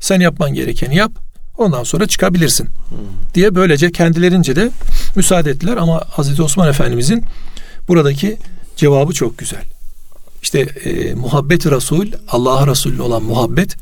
Sen 0.00 0.20
yapman 0.20 0.54
gerekeni 0.54 0.96
yap. 0.96 1.12
Ondan 1.58 1.84
sonra 1.84 2.06
çıkabilirsin. 2.06 2.68
Diye 3.34 3.54
böylece 3.54 3.92
kendilerince 3.92 4.56
de 4.56 4.70
müsaade 5.16 5.50
ettiler 5.50 5.76
ama 5.76 6.02
Hazreti 6.10 6.42
Osman 6.42 6.68
Efendimizin 6.68 7.24
buradaki 7.88 8.38
cevabı 8.76 9.12
çok 9.12 9.38
güzel. 9.38 9.64
İşte 10.42 10.60
e, 10.60 11.14
muhabbet 11.14 11.66
Resul, 11.66 12.06
Allah'a 12.28 12.66
Resulü 12.66 13.02
olan 13.02 13.22
muhabbet, 13.22 13.76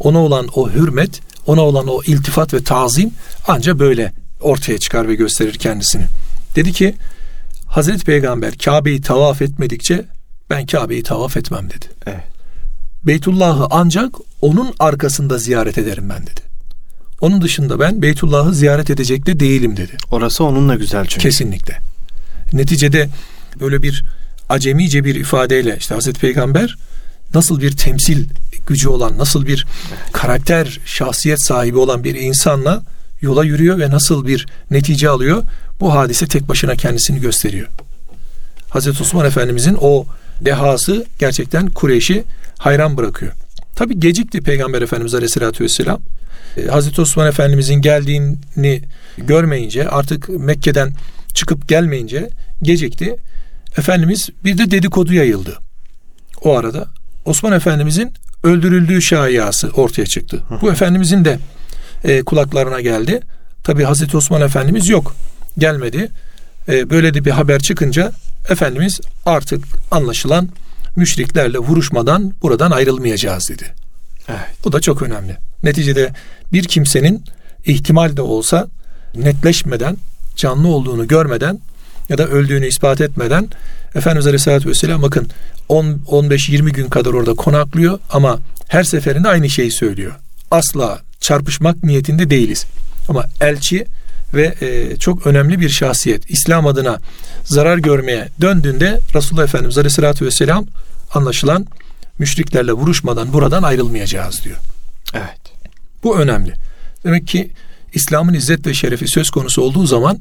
ona 0.00 0.18
olan 0.18 0.48
o 0.54 0.70
hürmet, 0.70 1.20
ona 1.46 1.60
olan 1.60 1.88
o 1.88 2.02
iltifat 2.02 2.54
ve 2.54 2.62
tazim 2.62 3.10
ancak 3.48 3.78
böyle 3.78 4.12
ortaya 4.40 4.78
çıkar 4.78 5.08
ve 5.08 5.14
gösterir 5.14 5.54
kendisini. 5.54 6.04
Dedi 6.56 6.72
ki 6.72 6.94
Hazreti 7.66 8.04
Peygamber 8.04 8.58
Kabe'yi 8.58 9.00
tavaf 9.00 9.42
etmedikçe 9.42 10.04
ben 10.50 10.66
Kabe'yi 10.66 11.02
tavaf 11.02 11.36
etmem 11.36 11.70
dedi. 11.70 11.86
Evet. 12.06 12.24
Beytullah'ı 13.04 13.66
ancak 13.70 14.14
onun 14.40 14.74
arkasında 14.78 15.38
ziyaret 15.38 15.78
ederim 15.78 16.08
ben 16.08 16.22
dedi. 16.22 16.40
Onun 17.20 17.42
dışında 17.42 17.80
ben 17.80 18.02
Beytullah'ı 18.02 18.54
ziyaret 18.54 18.90
edecek 18.90 19.26
de 19.26 19.40
değilim 19.40 19.76
dedi. 19.76 19.96
Orası 20.10 20.44
onunla 20.44 20.74
güzel 20.74 21.06
çünkü. 21.06 21.22
Kesinlikle. 21.22 21.78
Neticede 22.52 23.08
böyle 23.60 23.82
bir 23.82 24.04
acemice 24.48 25.04
bir 25.04 25.14
ifadeyle 25.14 25.76
işte 25.78 25.94
Hazreti 25.94 26.20
Peygamber 26.20 26.76
nasıl 27.34 27.60
bir 27.60 27.76
temsil 27.76 28.28
gücü 28.66 28.88
olan, 28.88 29.18
nasıl 29.18 29.46
bir 29.46 29.66
karakter, 30.12 30.80
şahsiyet 30.84 31.44
sahibi 31.44 31.78
olan 31.78 32.04
bir 32.04 32.14
insanla 32.14 32.82
yola 33.20 33.44
yürüyor 33.44 33.78
ve 33.78 33.90
nasıl 33.90 34.26
bir 34.26 34.46
netice 34.70 35.08
alıyor? 35.08 35.42
Bu 35.80 35.94
hadise 35.94 36.26
tek 36.26 36.48
başına 36.48 36.76
kendisini 36.76 37.20
gösteriyor. 37.20 37.68
Hazreti 38.68 39.02
Osman 39.02 39.26
Efendimizin 39.26 39.78
o 39.80 40.06
dehası 40.40 41.06
gerçekten 41.18 41.66
Kureyş'i 41.66 42.24
hayran 42.58 42.96
bırakıyor. 42.96 43.32
Tabi 43.76 44.00
gecikti 44.00 44.40
Peygamber 44.40 44.82
Efendimiz 44.82 45.14
Aleyhisselatü 45.14 45.64
Vesselam. 45.64 46.00
Ee, 46.56 46.66
Hazreti 46.66 47.00
Osman 47.00 47.28
Efendimizin 47.28 47.74
geldiğini 47.74 48.82
görmeyince 49.18 49.88
artık 49.88 50.28
Mekke'den 50.28 50.92
çıkıp 51.34 51.68
gelmeyince 51.68 52.30
gecikti. 52.62 53.16
Efendimiz 53.76 54.28
bir 54.44 54.58
de 54.58 54.70
dedikodu 54.70 55.14
yayıldı. 55.14 55.58
O 56.42 56.56
arada 56.56 56.88
Osman 57.24 57.52
Efendimizin 57.52 58.12
öldürüldüğü 58.42 59.02
şayiası 59.02 59.68
ortaya 59.68 60.06
çıktı. 60.06 60.42
Bu 60.60 60.72
Efendimizin 60.72 61.24
de 61.24 61.38
e, 62.04 62.22
kulaklarına 62.22 62.80
geldi. 62.80 63.20
Tabi 63.64 63.84
Hazreti 63.84 64.16
Osman 64.16 64.42
Efendimiz 64.42 64.88
yok. 64.88 65.14
Gelmedi. 65.58 66.08
E, 66.68 66.90
böyle 66.90 67.14
de 67.14 67.24
bir 67.24 67.30
haber 67.30 67.60
çıkınca 67.60 68.12
Efendimiz 68.48 69.00
artık 69.26 69.64
anlaşılan 69.90 70.48
müşriklerle 70.96 71.58
vuruşmadan 71.58 72.32
buradan 72.42 72.70
ayrılmayacağız 72.70 73.48
dedi. 73.48 73.74
Evet. 74.28 74.64
Bu 74.64 74.72
da 74.72 74.80
çok 74.80 75.02
önemli. 75.02 75.36
Neticede 75.62 76.12
bir 76.52 76.64
kimsenin 76.64 77.24
ihtimal 77.66 78.16
de 78.16 78.22
olsa 78.22 78.68
netleşmeden, 79.14 79.96
canlı 80.36 80.68
olduğunu 80.68 81.08
görmeden 81.08 81.60
ya 82.08 82.18
da 82.18 82.26
öldüğünü 82.26 82.66
ispat 82.66 83.00
etmeden 83.00 83.48
Efendimiz 83.94 84.26
Aleyhisselatü 84.26 84.68
Vesselam 84.68 85.02
bakın 85.02 85.28
10-15-20 85.68 86.70
gün 86.70 86.88
kadar 86.88 87.12
orada 87.12 87.34
konaklıyor 87.34 87.98
ama 88.10 88.38
her 88.68 88.82
seferinde 88.82 89.28
aynı 89.28 89.50
şeyi 89.50 89.70
söylüyor. 89.70 90.12
Asla 90.50 91.00
çarpışmak 91.20 91.84
niyetinde 91.84 92.30
değiliz. 92.30 92.66
Ama 93.08 93.24
elçi 93.40 93.86
ve 94.34 94.54
e, 94.60 94.96
çok 94.96 95.26
önemli 95.26 95.60
bir 95.60 95.68
şahsiyet 95.68 96.30
İslam 96.30 96.66
adına 96.66 96.98
zarar 97.44 97.78
görmeye 97.78 98.28
döndüğünde 98.40 99.00
Resulullah 99.14 99.44
Efendimiz 99.44 99.78
Aleyhisselatü 99.78 100.26
Vesselam 100.26 100.66
anlaşılan 101.14 101.66
müşriklerle 102.18 102.72
vuruşmadan 102.72 103.32
buradan 103.32 103.62
ayrılmayacağız 103.62 104.44
diyor. 104.44 104.56
Evet. 105.14 105.40
Bu 106.02 106.18
önemli. 106.18 106.54
Demek 107.04 107.28
ki 107.28 107.50
İslam'ın 107.94 108.34
izzet 108.34 108.66
ve 108.66 108.74
şerefi 108.74 109.08
söz 109.08 109.30
konusu 109.30 109.62
olduğu 109.62 109.86
zaman 109.86 110.18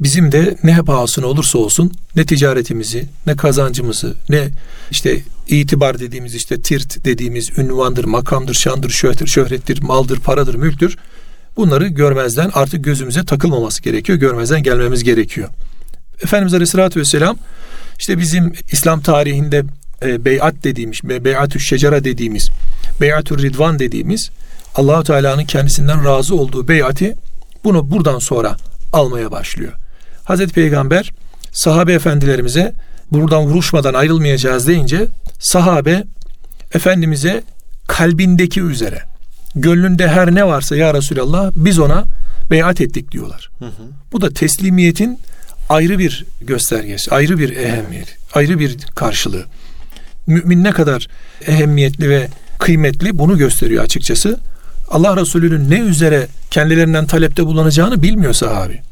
bizim 0.00 0.32
de 0.32 0.56
ne 0.62 0.76
pahasına 0.76 1.26
olursa 1.26 1.58
olsun 1.58 1.92
ne 2.16 2.24
ticaretimizi, 2.24 3.08
ne 3.26 3.36
kazancımızı, 3.36 4.14
ne 4.28 4.48
işte 4.90 5.20
itibar 5.48 5.98
dediğimiz 5.98 6.34
işte 6.34 6.62
tirt 6.62 7.04
dediğimiz 7.04 7.58
ünvandır, 7.58 8.04
makamdır, 8.04 8.54
şandır, 8.54 8.90
şöhrettir, 8.90 9.26
şöhrettir, 9.26 9.82
maldır, 9.82 10.20
paradır, 10.20 10.54
mülktür. 10.54 10.96
Bunları 11.56 11.88
görmezden 11.88 12.50
artık 12.54 12.84
gözümüze 12.84 13.24
takılmaması 13.24 13.82
gerekiyor. 13.82 14.18
Görmezden 14.18 14.62
gelmemiz 14.62 15.04
gerekiyor. 15.04 15.48
Efendimiz 16.22 16.54
Aleyhisselatü 16.54 17.00
Vesselam 17.00 17.36
işte 17.98 18.18
bizim 18.18 18.52
İslam 18.72 19.00
tarihinde 19.00 19.64
e, 20.02 20.24
beyat 20.24 20.54
dediğimiz, 20.64 21.02
beyatü 21.04 21.60
şecara 21.60 22.04
dediğimiz, 22.04 22.50
beyatü 23.00 23.42
ridvan 23.42 23.78
dediğimiz 23.78 24.30
Allahu 24.74 25.04
Teala'nın 25.04 25.44
kendisinden 25.44 26.04
razı 26.04 26.34
olduğu 26.34 26.68
beyati 26.68 27.14
bunu 27.64 27.90
buradan 27.90 28.18
sonra 28.18 28.56
almaya 28.92 29.30
başlıyor. 29.30 29.72
Hazreti 30.24 30.52
Peygamber 30.52 31.12
sahabe 31.52 31.92
efendilerimize 31.92 32.72
buradan 33.12 33.42
vuruşmadan 33.42 33.94
ayrılmayacağız 33.94 34.66
deyince 34.66 35.06
sahabe 35.38 36.04
Efendimiz'e 36.74 37.42
kalbindeki 37.88 38.62
üzere 38.62 39.02
gönlünde 39.54 40.08
her 40.08 40.34
ne 40.34 40.46
varsa 40.46 40.76
ya 40.76 40.94
Resulallah 40.94 41.50
biz 41.56 41.78
ona 41.78 42.04
beyat 42.50 42.80
ettik 42.80 43.12
diyorlar. 43.12 43.50
Hı 43.58 43.64
hı. 43.64 43.82
Bu 44.12 44.20
da 44.20 44.30
teslimiyetin 44.30 45.18
ayrı 45.68 45.98
bir 45.98 46.24
göstergesi, 46.40 47.10
ayrı 47.10 47.38
bir 47.38 47.56
ehemmiyet, 47.56 48.16
ayrı 48.34 48.58
bir 48.58 48.76
karşılığı. 48.94 49.44
Mümin 50.26 50.64
ne 50.64 50.72
kadar 50.72 51.08
ehemmiyetli 51.46 52.10
ve 52.10 52.28
kıymetli 52.58 53.18
bunu 53.18 53.38
gösteriyor 53.38 53.84
açıkçası. 53.84 54.40
Allah 54.88 55.16
Resulü'nün 55.16 55.70
ne 55.70 55.78
üzere 55.78 56.26
kendilerinden 56.50 57.06
talepte 57.06 57.46
bulunacağını 57.46 58.02
bilmiyor 58.02 58.32
sahabi. 58.32 58.82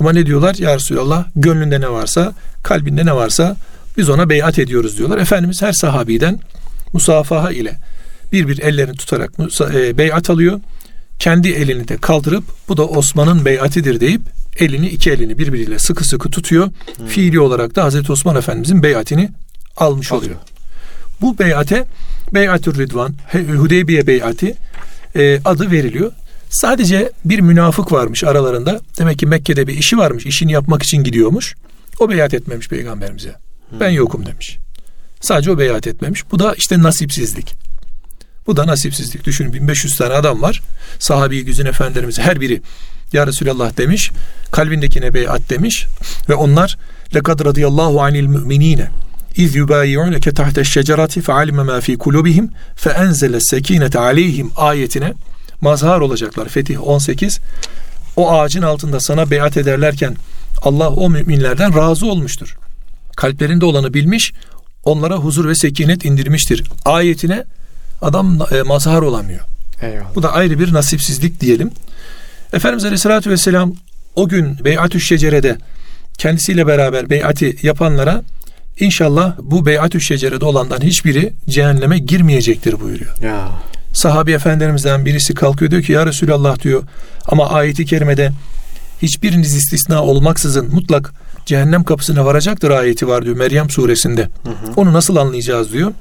Ama 0.00 0.12
ne 0.12 0.26
diyorlar? 0.26 0.54
Ya 0.54 0.74
Resulallah 0.74 1.26
gönlünde 1.36 1.80
ne 1.80 1.90
varsa, 1.90 2.34
kalbinde 2.62 3.06
ne 3.06 3.14
varsa 3.14 3.56
biz 3.96 4.08
ona 4.08 4.28
beyat 4.28 4.58
ediyoruz 4.58 4.98
diyorlar. 4.98 5.18
Efendimiz 5.18 5.62
her 5.62 5.72
sahabiden 5.72 6.40
musafaha 6.92 7.52
ile 7.52 7.78
bir 8.32 8.48
bir 8.48 8.58
ellerini 8.58 8.96
tutarak 8.96 9.32
e, 9.74 9.98
beyat 9.98 10.30
alıyor. 10.30 10.60
Kendi 11.18 11.48
elini 11.48 11.88
de 11.88 11.96
kaldırıp 11.96 12.44
bu 12.68 12.76
da 12.76 12.86
Osman'ın 12.86 13.44
beyatidir 13.44 14.00
deyip 14.00 14.20
elini 14.58 14.88
iki 14.88 15.10
elini 15.10 15.38
birbiriyle 15.38 15.78
sıkı 15.78 16.04
sıkı 16.04 16.30
tutuyor. 16.30 16.68
Hmm. 16.96 17.06
Fiili 17.06 17.40
olarak 17.40 17.76
da 17.76 17.84
Hazreti 17.84 18.12
Osman 18.12 18.36
Efendimizin 18.36 18.82
beyatini 18.82 19.30
almış 19.76 20.12
oluyor. 20.12 20.36
Bu 21.20 21.38
beyate 21.38 21.84
Beyatür 22.34 22.78
Ridvan, 22.78 23.14
Hudeybiye 23.32 24.06
beyati 24.06 24.54
e, 25.16 25.40
adı 25.44 25.70
veriliyor. 25.70 26.12
Sadece 26.50 27.12
bir 27.24 27.38
münafık 27.38 27.92
varmış 27.92 28.24
aralarında. 28.24 28.80
Demek 28.98 29.18
ki 29.18 29.26
Mekke'de 29.26 29.66
bir 29.66 29.74
işi 29.74 29.98
varmış. 29.98 30.26
işini 30.26 30.52
yapmak 30.52 30.82
için 30.82 31.04
gidiyormuş. 31.04 31.54
O 32.00 32.10
beyat 32.10 32.34
etmemiş 32.34 32.68
peygamberimize. 32.68 33.34
Hmm. 33.70 33.80
Ben 33.80 33.88
yokum 33.88 34.26
demiş. 34.26 34.58
Sadece 35.20 35.50
o 35.50 35.58
beyat 35.58 35.86
etmemiş. 35.86 36.30
Bu 36.30 36.38
da 36.38 36.54
işte 36.54 36.82
nasipsizlik. 36.82 37.54
Bu 38.46 38.56
da 38.56 38.66
nasipsizlik. 38.66 39.24
Düşünün 39.24 39.52
1500 39.52 39.96
tane 39.96 40.14
adam 40.14 40.42
var. 40.42 40.62
Sahabi 40.98 41.44
güzün 41.44 41.66
efendilerimiz 41.66 42.18
her 42.18 42.40
biri 42.40 42.62
ya 43.12 43.26
Resulallah 43.26 43.76
demiş. 43.76 44.10
Kalbindekine 44.50 45.14
beyat 45.14 45.50
demiş. 45.50 45.86
Ve 46.28 46.34
onlar 46.34 46.78
lekad 47.14 47.44
radıyallahu 47.44 48.02
anil 48.02 48.26
müminine 48.26 48.88
İz 49.36 49.54
yubayi'uneke 49.54 50.30
tahte 50.30 50.64
şecerati 50.64 51.20
fe 51.20 51.32
alime 51.32 51.62
ma 51.62 51.80
fi 51.80 51.98
kulubihim 51.98 52.50
fe 52.76 52.90
enzele 52.90 53.40
sekinete 53.40 53.98
aleyhim 53.98 54.50
ayetine 54.56 55.14
mazhar 55.60 56.00
olacaklar. 56.00 56.48
Fetih 56.48 56.88
18. 56.88 57.40
O 58.16 58.32
ağacın 58.32 58.62
altında 58.62 59.00
sana 59.00 59.30
beyat 59.30 59.56
ederlerken 59.56 60.16
Allah 60.62 60.90
o 60.90 61.10
müminlerden 61.10 61.76
razı 61.76 62.06
olmuştur. 62.06 62.56
Kalplerinde 63.16 63.64
olanı 63.64 63.94
bilmiş, 63.94 64.32
onlara 64.84 65.16
huzur 65.16 65.48
ve 65.48 65.54
sekinet 65.54 66.04
indirmiştir. 66.04 66.64
Ayetine 66.84 67.44
adam 68.02 68.38
e, 68.50 68.62
mazhar 68.62 69.02
olamıyor. 69.02 69.40
Eyvallah. 69.82 70.14
Bu 70.14 70.22
da 70.22 70.32
ayrı 70.32 70.58
bir 70.58 70.72
nasipsizlik 70.72 71.40
diyelim. 71.40 71.70
Efendimiz 72.52 72.84
Aleyhisselatü 72.84 73.30
Vesselam 73.30 73.74
o 74.16 74.28
gün 74.28 74.64
Beyatü 74.64 75.00
Şecere'de 75.00 75.58
kendisiyle 76.18 76.66
beraber 76.66 77.10
beyati 77.10 77.56
yapanlara 77.62 78.22
inşallah 78.80 79.36
bu 79.42 79.66
beyat-ü 79.66 80.00
şecerede 80.00 80.44
olandan 80.44 80.80
hiçbiri 80.80 81.32
cehenneme 81.48 81.98
girmeyecektir 81.98 82.80
buyuruyor. 82.80 83.22
Ya. 83.22 83.48
Sahabi 84.06 84.32
efendilerimizden 84.32 85.04
birisi 85.04 85.34
kalkıyor 85.34 85.70
diyor 85.70 85.82
ki 85.82 85.92
ya 85.92 86.06
Resulallah 86.06 86.60
diyor 86.62 86.82
ama 87.26 87.50
ayeti 87.50 87.84
kerimede 87.84 88.32
hiçbiriniz 89.02 89.54
istisna 89.54 90.02
olmaksızın 90.02 90.74
mutlak 90.74 91.12
cehennem 91.46 91.84
kapısına 91.84 92.24
varacaktır 92.24 92.70
ayeti 92.70 93.08
var 93.08 93.24
diyor 93.24 93.36
Meryem 93.36 93.70
suresinde. 93.70 94.22
Hı 94.22 94.50
hı. 94.50 94.72
Onu 94.76 94.92
nasıl 94.92 95.16
anlayacağız 95.16 95.72
diyor. 95.72 95.92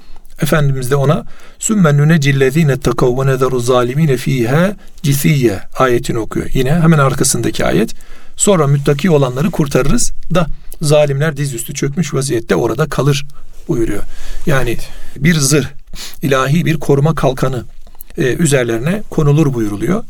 Efendimiz 0.41 0.91
de 0.91 0.95
ona 0.95 1.25
sümme 1.59 1.97
nunecillezine 1.97 2.79
tekav 2.79 3.19
ve 3.19 3.25
nezeru 3.27 3.59
zalimine 3.59 4.17
fiha 4.17 4.75
cisiyye 5.03 5.59
ayetini 5.77 6.19
okuyor. 6.19 6.49
Yine 6.53 6.71
hemen 6.71 6.97
arkasındaki 6.97 7.65
ayet. 7.65 7.93
Sonra 8.35 8.67
müttaki 8.67 9.11
olanları 9.11 9.51
kurtarırız 9.51 10.11
da 10.33 10.47
zalimler 10.81 11.37
dizüstü 11.37 11.73
çökmüş 11.73 12.13
vaziyette 12.13 12.55
orada 12.55 12.85
kalır 12.85 13.25
buyuruyor. 13.67 14.03
Yani 14.45 14.77
bir 15.17 15.35
zırh, 15.35 15.67
ilahi 16.21 16.65
bir 16.65 16.77
koruma 16.77 17.15
kalkanı 17.15 17.65
e, 18.17 18.35
üzerlerine 18.35 19.03
konulur 19.09 19.53
buyuruluyor. 19.53 20.03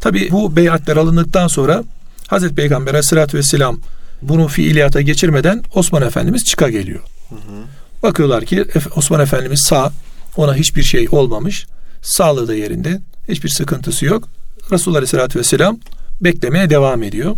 Tabi 0.00 0.28
bu 0.30 0.56
beyatler 0.56 0.96
alındıktan 0.96 1.48
sonra 1.48 1.84
Hazreti 2.26 2.54
Peygamber 2.54 2.90
aleyhissalatü 2.90 3.38
vesselam 3.38 3.80
bunu 4.22 4.48
fiiliyata 4.48 5.00
geçirmeden 5.00 5.62
Osman 5.74 6.02
Efendimiz 6.02 6.44
çıka 6.44 6.70
geliyor. 6.70 7.00
Hı 7.28 7.34
hı. 7.34 7.64
Bakıyorlar 8.02 8.44
ki 8.44 8.64
Osman 8.96 9.20
Efendimiz 9.20 9.60
sağ, 9.60 9.92
ona 10.36 10.54
hiçbir 10.54 10.82
şey 10.82 11.08
olmamış, 11.10 11.66
sağlığı 12.02 12.48
da 12.48 12.54
yerinde, 12.54 13.00
hiçbir 13.28 13.48
sıkıntısı 13.48 14.06
yok. 14.06 14.28
Resulullah 14.72 14.98
Aleyhisselatü 14.98 15.38
Vesselam 15.38 15.78
beklemeye 16.20 16.70
devam 16.70 17.02
ediyor. 17.02 17.36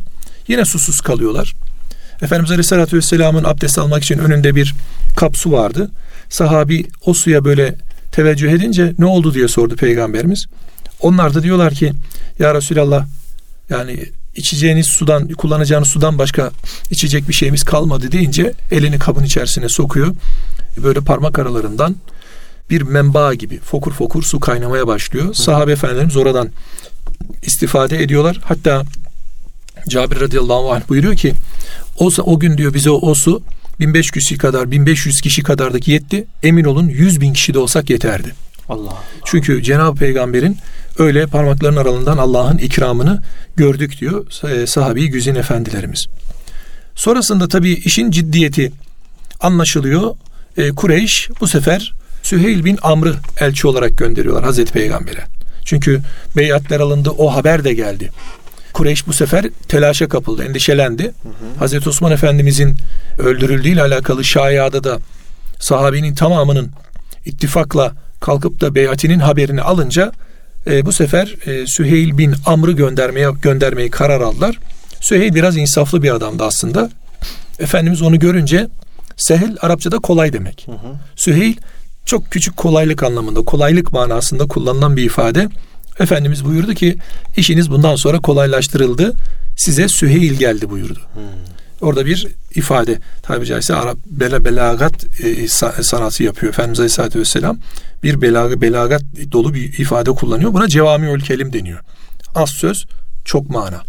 Yine 0.48 0.64
susuz 0.64 1.00
kalıyorlar. 1.00 1.54
Efendimiz 2.22 2.50
Aleyhisselatü 2.50 2.96
Vesselam'ın 2.96 3.44
abdest 3.44 3.78
almak 3.78 4.02
için 4.02 4.18
önünde 4.18 4.54
bir 4.54 4.74
kap 5.16 5.36
su 5.36 5.52
vardı. 5.52 5.90
Sahabi 6.28 6.86
o 7.06 7.14
suya 7.14 7.44
böyle 7.44 7.74
teveccüh 8.12 8.52
edince 8.52 8.94
ne 8.98 9.04
oldu 9.04 9.34
diye 9.34 9.48
sordu 9.48 9.76
Peygamberimiz. 9.76 10.46
Onlar 11.00 11.34
da 11.34 11.42
diyorlar 11.42 11.74
ki 11.74 11.92
ya 12.38 12.54
Resulallah 12.54 13.06
yani 13.70 14.06
içeceğiniz 14.36 14.86
sudan, 14.86 15.28
kullanacağınız 15.28 15.88
sudan 15.88 16.18
başka 16.18 16.50
içecek 16.90 17.28
bir 17.28 17.34
şeyimiz 17.34 17.62
kalmadı 17.62 18.12
deyince 18.12 18.52
elini 18.70 18.98
kabın 18.98 19.24
içerisine 19.24 19.68
sokuyor. 19.68 20.14
Böyle 20.76 21.00
parmak 21.00 21.38
aralarından 21.38 21.96
bir 22.70 22.82
menba 22.82 23.34
gibi 23.34 23.58
fokur 23.58 23.92
fokur 23.92 24.22
su 24.22 24.40
kaynamaya 24.40 24.86
başlıyor. 24.86 25.34
Sahabe 25.34 25.72
efendilerimiz 25.72 26.16
oradan 26.16 26.48
istifade 27.42 28.02
ediyorlar. 28.02 28.40
Hatta 28.44 28.82
Cabir 29.88 30.20
radıyallahu 30.20 30.72
anh 30.72 30.88
buyuruyor 30.88 31.16
ki 31.16 31.34
o, 31.98 32.10
o 32.24 32.38
gün 32.38 32.58
diyor 32.58 32.74
bize 32.74 32.90
o, 32.90 33.10
o 33.10 33.14
su 33.14 33.42
1500 33.80 34.10
kişi 34.10 34.38
kadar 34.38 34.70
1500 34.70 35.20
kişi 35.20 35.42
kadardaki 35.42 35.90
yetti. 35.90 36.26
Emin 36.42 36.64
olun 36.64 36.88
100 36.88 37.20
bin 37.20 37.32
kişi 37.32 37.54
de 37.54 37.58
olsak 37.58 37.90
yeterdi. 37.90 38.34
Allah. 38.68 39.02
Çünkü 39.24 39.62
Cenab-ı 39.62 39.98
Peygamber'in 39.98 40.56
öyle 40.98 41.26
parmaklarının 41.26 41.80
aralığından 41.80 42.18
Allah'ın 42.18 42.58
ikramını 42.58 43.22
gördük 43.56 44.00
diyor 44.00 44.26
e, 44.50 44.66
sahabi 44.66 45.08
güzin 45.08 45.34
efendilerimiz. 45.34 46.06
Sonrasında 46.94 47.48
tabii 47.48 47.72
işin 47.72 48.10
ciddiyeti 48.10 48.72
anlaşılıyor. 49.40 50.14
E, 50.56 50.70
Kureyş 50.70 51.28
bu 51.40 51.46
sefer 51.46 51.92
Süheyl 52.22 52.64
bin 52.64 52.78
Amr'ı 52.82 53.14
elçi 53.40 53.66
olarak 53.66 53.98
gönderiyorlar 53.98 54.44
Hazreti 54.44 54.72
Peygamber'e. 54.72 55.24
Çünkü 55.64 56.00
beyatler 56.36 56.80
alındı 56.80 57.10
o 57.10 57.34
haber 57.34 57.64
de 57.64 57.74
geldi. 57.74 58.10
Kureyş 58.72 59.06
bu 59.06 59.12
sefer 59.12 59.44
telaşa 59.68 60.09
kapıldı, 60.09 60.44
endişelendi. 60.44 61.02
Hı 61.02 61.28
hı. 61.28 61.59
Hazreti 61.59 61.88
Osman 61.88 62.12
Efendimizin 62.12 62.76
öldürüldüğüyle 63.18 63.83
alakalı 63.83 64.24
şayada 64.24 64.85
da 64.85 64.98
sahabinin 65.59 66.14
tamamının 66.14 66.70
ittifakla 67.24 67.92
kalkıp 68.20 68.61
da 68.61 68.74
beyatinin 68.74 69.18
haberini 69.18 69.62
alınca 69.62 70.12
e, 70.66 70.87
bu 70.87 70.92
sefer 70.92 71.35
e, 71.46 71.66
Süheyl 71.66 72.18
bin 72.18 72.35
Amr'ı 72.46 72.72
göndermeye 72.72 73.30
göndermeyi 73.42 73.90
karar 73.90 74.20
aldılar. 74.20 74.59
Süheyl 75.00 75.35
biraz 75.35 75.56
insaflı 75.56 76.02
bir 76.02 76.14
adamdı 76.14 76.44
aslında. 76.44 76.90
Efendimiz 77.59 78.02
onu 78.02 78.18
görünce 78.18 78.68
Sehel 79.16 79.56
Arapçada 79.61 79.98
kolay 79.98 80.33
demek. 80.33 80.66
Hı 80.66 80.72
hı. 80.72 80.94
Süheyl 81.16 81.54
çok 82.04 82.30
küçük 82.30 82.56
kolaylık 82.56 83.02
anlamında, 83.02 83.42
kolaylık 83.42 83.92
manasında 83.92 84.46
kullanılan 84.46 84.96
bir 84.96 85.04
ifade. 85.04 85.48
Efendimiz 86.00 86.44
buyurdu 86.44 86.74
ki 86.74 86.96
işiniz 87.36 87.70
bundan 87.70 87.96
sonra 87.96 88.18
kolaylaştırıldı. 88.18 89.14
Size 89.56 89.88
Süheyl 89.88 90.34
geldi 90.34 90.70
buyurdu. 90.70 91.00
Hmm. 91.14 91.22
Orada 91.80 92.06
bir 92.06 92.28
ifade 92.54 92.98
tabi 93.22 93.46
caizse 93.46 93.74
Arap 93.74 93.98
bela, 94.06 94.44
belagat 94.44 95.20
e, 95.24 95.48
sanatı 95.82 96.22
yapıyor. 96.22 96.52
Efendimiz 96.52 96.80
Aleyhisselatü 96.80 97.20
Vesselam 97.20 97.58
bir 98.02 98.20
belaga, 98.20 98.60
belagat 98.60 99.02
dolu 99.32 99.54
bir 99.54 99.78
ifade 99.78 100.10
kullanıyor. 100.10 100.52
Buna 100.52 100.68
cevamiül 100.68 101.20
kelim 101.20 101.52
deniyor. 101.52 101.78
Az 102.34 102.50
söz 102.50 102.86
çok 103.24 103.50
mana. 103.50 103.82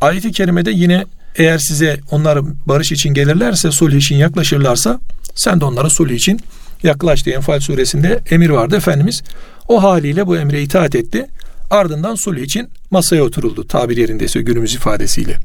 Ayet-i 0.00 0.32
kerimede 0.32 0.70
yine 0.70 1.04
eğer 1.36 1.58
size 1.58 2.00
onlar 2.10 2.38
barış 2.66 2.92
için 2.92 3.14
gelirlerse, 3.14 3.70
sulh 3.70 3.94
için 3.94 4.16
yaklaşırlarsa 4.16 5.00
sen 5.34 5.60
de 5.60 5.64
onlara 5.64 5.90
sulh 5.90 6.10
için 6.10 6.40
yaklaş 6.82 7.26
diye 7.26 7.36
Enfal 7.36 7.60
suresinde 7.60 8.20
emir 8.30 8.50
vardı. 8.50 8.76
Efendimiz 8.76 9.22
o 9.68 9.82
haliyle 9.82 10.26
bu 10.26 10.36
emre 10.36 10.62
itaat 10.62 10.94
etti. 10.94 11.26
Ardından 11.70 12.14
sulh 12.14 12.38
için 12.38 12.68
masaya 12.90 13.22
oturuldu 13.22 13.66
tabir 13.66 13.96
yerindeyse 13.96 14.42
günümüz 14.42 14.74
ifadesiyle. 14.74 15.36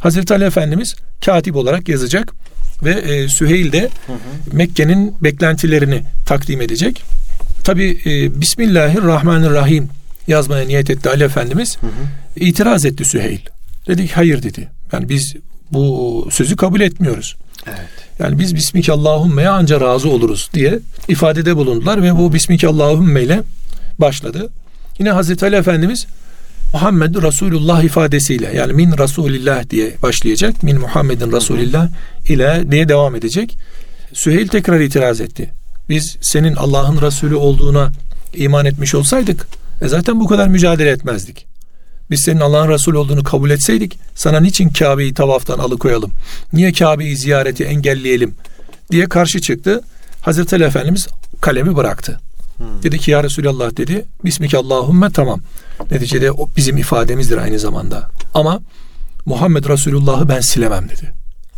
Hazreti 0.00 0.34
Ali 0.34 0.44
Efendimiz 0.44 0.94
katip 1.24 1.56
olarak 1.56 1.88
yazacak 1.88 2.32
ve 2.84 2.90
e, 2.90 3.28
Süheyl 3.28 3.72
de 3.72 3.88
Mekke'nin 4.52 5.14
beklentilerini 5.20 6.02
takdim 6.26 6.60
edecek. 6.60 7.02
Tabi 7.64 7.98
e, 8.04 8.40
Bismillahirrahmanirrahim 8.40 9.88
yazmaya 10.26 10.66
niyet 10.66 10.90
etti 10.90 11.08
Ali 11.08 11.24
Efendimiz. 11.24 11.78
Hı 11.80 11.86
hı. 11.86 11.90
İtiraz 12.36 12.84
etti 12.84 13.04
Süheyl. 13.04 13.40
Dedi 13.86 14.06
ki 14.06 14.12
hayır 14.14 14.42
dedi. 14.42 14.68
Yani 14.92 15.08
biz 15.08 15.34
bu 15.72 16.28
sözü 16.30 16.56
kabul 16.56 16.80
etmiyoruz. 16.80 17.36
Evet. 17.66 17.88
Yani 18.18 18.38
biz 18.38 18.54
Bismike 18.54 18.92
Allahümme'ye 18.92 19.48
anca 19.48 19.80
razı 19.80 20.08
oluruz 20.08 20.50
diye 20.54 20.78
ifadede 21.08 21.56
bulundular 21.56 22.02
ve 22.02 22.16
bu 22.16 22.32
Bismike 22.32 22.68
Allahümme 22.68 23.22
ile 23.22 23.42
başladı. 24.00 24.48
Yine 24.98 25.10
Hazreti 25.10 25.46
Ali 25.46 25.56
Efendimiz 25.56 26.06
Muhammed 26.72 27.14
Resulullah 27.14 27.82
ifadesiyle 27.82 28.52
yani 28.54 28.72
min 28.72 28.98
Resulillah 28.98 29.70
diye 29.70 29.96
başlayacak. 30.02 30.62
Min 30.62 30.80
Muhammedin 30.80 31.32
Resulillah 31.32 31.88
ile 32.28 32.64
diye 32.70 32.88
devam 32.88 33.14
edecek. 33.16 33.56
Süheyl 34.12 34.48
tekrar 34.48 34.80
itiraz 34.80 35.20
etti. 35.20 35.50
Biz 35.88 36.16
senin 36.20 36.56
Allah'ın 36.56 37.00
Resulü 37.02 37.34
olduğuna 37.34 37.92
iman 38.34 38.66
etmiş 38.66 38.94
olsaydık 38.94 39.46
e 39.82 39.88
zaten 39.88 40.20
bu 40.20 40.26
kadar 40.26 40.48
mücadele 40.48 40.90
etmezdik. 40.90 41.46
Biz 42.10 42.20
senin 42.20 42.40
Allah'ın 42.40 42.68
Resulü 42.68 42.96
olduğunu 42.96 43.24
kabul 43.24 43.50
etseydik 43.50 43.98
sana 44.14 44.40
niçin 44.40 44.68
Kabe'yi 44.68 45.14
tavaftan 45.14 45.58
alıkoyalım? 45.58 46.10
Niye 46.52 46.72
Kabe'yi 46.72 47.16
ziyareti 47.16 47.64
engelleyelim? 47.64 48.34
diye 48.90 49.08
karşı 49.08 49.40
çıktı. 49.40 49.80
Hazreti 50.20 50.56
Ali 50.56 50.64
Efendimiz 50.64 51.08
kalemi 51.40 51.76
bıraktı. 51.76 52.20
Hmm. 52.60 52.82
Dedi 52.82 52.98
ki 52.98 53.10
ya 53.10 53.24
Resulallah 53.24 53.76
dedi. 53.76 54.04
Bismike 54.24 54.58
Allahümme 54.58 55.10
tamam. 55.10 55.40
Neticede 55.90 56.32
o 56.32 56.48
bizim 56.56 56.76
ifademizdir 56.76 57.38
aynı 57.38 57.58
zamanda. 57.58 58.08
Ama 58.34 58.60
Muhammed 59.26 59.64
Resulullah'ı 59.64 60.28
ben 60.28 60.40
silemem 60.40 60.88
dedi. 60.88 61.12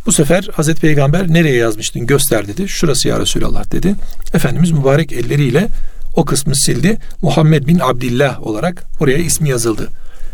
Bu 0.05 0.11
sefer 0.11 0.49
Hazreti 0.53 0.81
Peygamber 0.81 1.27
nereye 1.27 1.55
yazmıştın 1.55 2.05
göster 2.05 2.47
dedi. 2.47 2.69
Şurası 2.69 3.07
ya 3.07 3.19
Resulallah 3.19 3.71
dedi. 3.71 3.95
Efendimiz 4.33 4.71
mübarek 4.71 5.13
elleriyle 5.13 5.67
o 6.15 6.25
kısmı 6.25 6.55
sildi. 6.55 6.97
Muhammed 7.21 7.67
bin 7.67 7.79
Abdillah 7.79 8.47
olarak 8.47 8.83
oraya 8.99 9.17
ismi 9.17 9.49
yazıldı. 9.49 9.89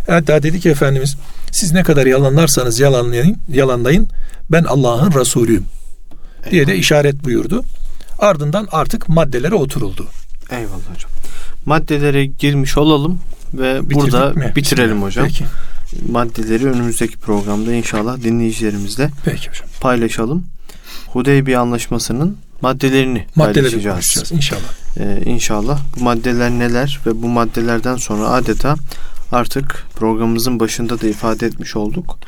Hatta 0.08 0.44
dedi 0.44 0.60
ki 0.60 0.70
Efendimiz 0.70 1.16
siz 1.52 1.72
ne 1.72 1.84
kadar 1.84 2.06
yalanlarsanız 2.06 2.80
yalanlayın, 2.80 3.38
yalanlayın 3.54 4.08
ben 4.52 4.64
Allah'ın 4.64 5.12
Resulüyüm 5.12 5.66
diye 6.52 6.68
de 6.68 6.76
işaret 6.76 7.24
buyurdu. 7.24 7.64
Ardından 8.20 8.68
artık 8.72 9.10
maddelere 9.10 9.56
oturuldu. 9.56 10.08
Eyvallah 10.52 10.90
hocam. 10.96 11.12
Maddelere 11.66 12.26
girmiş 12.26 12.78
olalım 12.78 13.20
ve 13.54 13.76
Bitirdik 13.82 13.96
burada 13.98 14.30
mi? 14.34 14.54
bitirelim 14.56 15.02
hocam. 15.02 15.26
Peki. 15.26 15.46
Maddeleri 16.12 16.66
önümüzdeki 16.68 17.18
programda 17.18 17.74
inşallah 17.74 18.24
dinleyicilerimizle 18.24 19.10
Peki 19.26 19.50
hocam. 19.50 19.68
paylaşalım. 19.82 20.46
Hudeybiye 21.08 21.58
Anlaşması'nın 21.58 22.38
maddelerini 22.62 23.26
Maddeleri 23.36 23.72
paylaşacağız. 23.84 24.32
inşallah. 24.32 24.62
Ee, 25.00 25.22
inşallah. 25.26 25.80
Bu 26.00 26.04
maddeler 26.04 26.50
neler 26.52 27.00
ve 27.06 27.22
bu 27.22 27.28
maddelerden 27.28 27.96
sonra 27.96 28.28
adeta 28.28 28.76
artık 29.32 29.86
programımızın 29.96 30.60
başında 30.60 31.02
da 31.02 31.08
ifade 31.08 31.46
etmiş 31.46 31.76
olduk. 31.76 32.20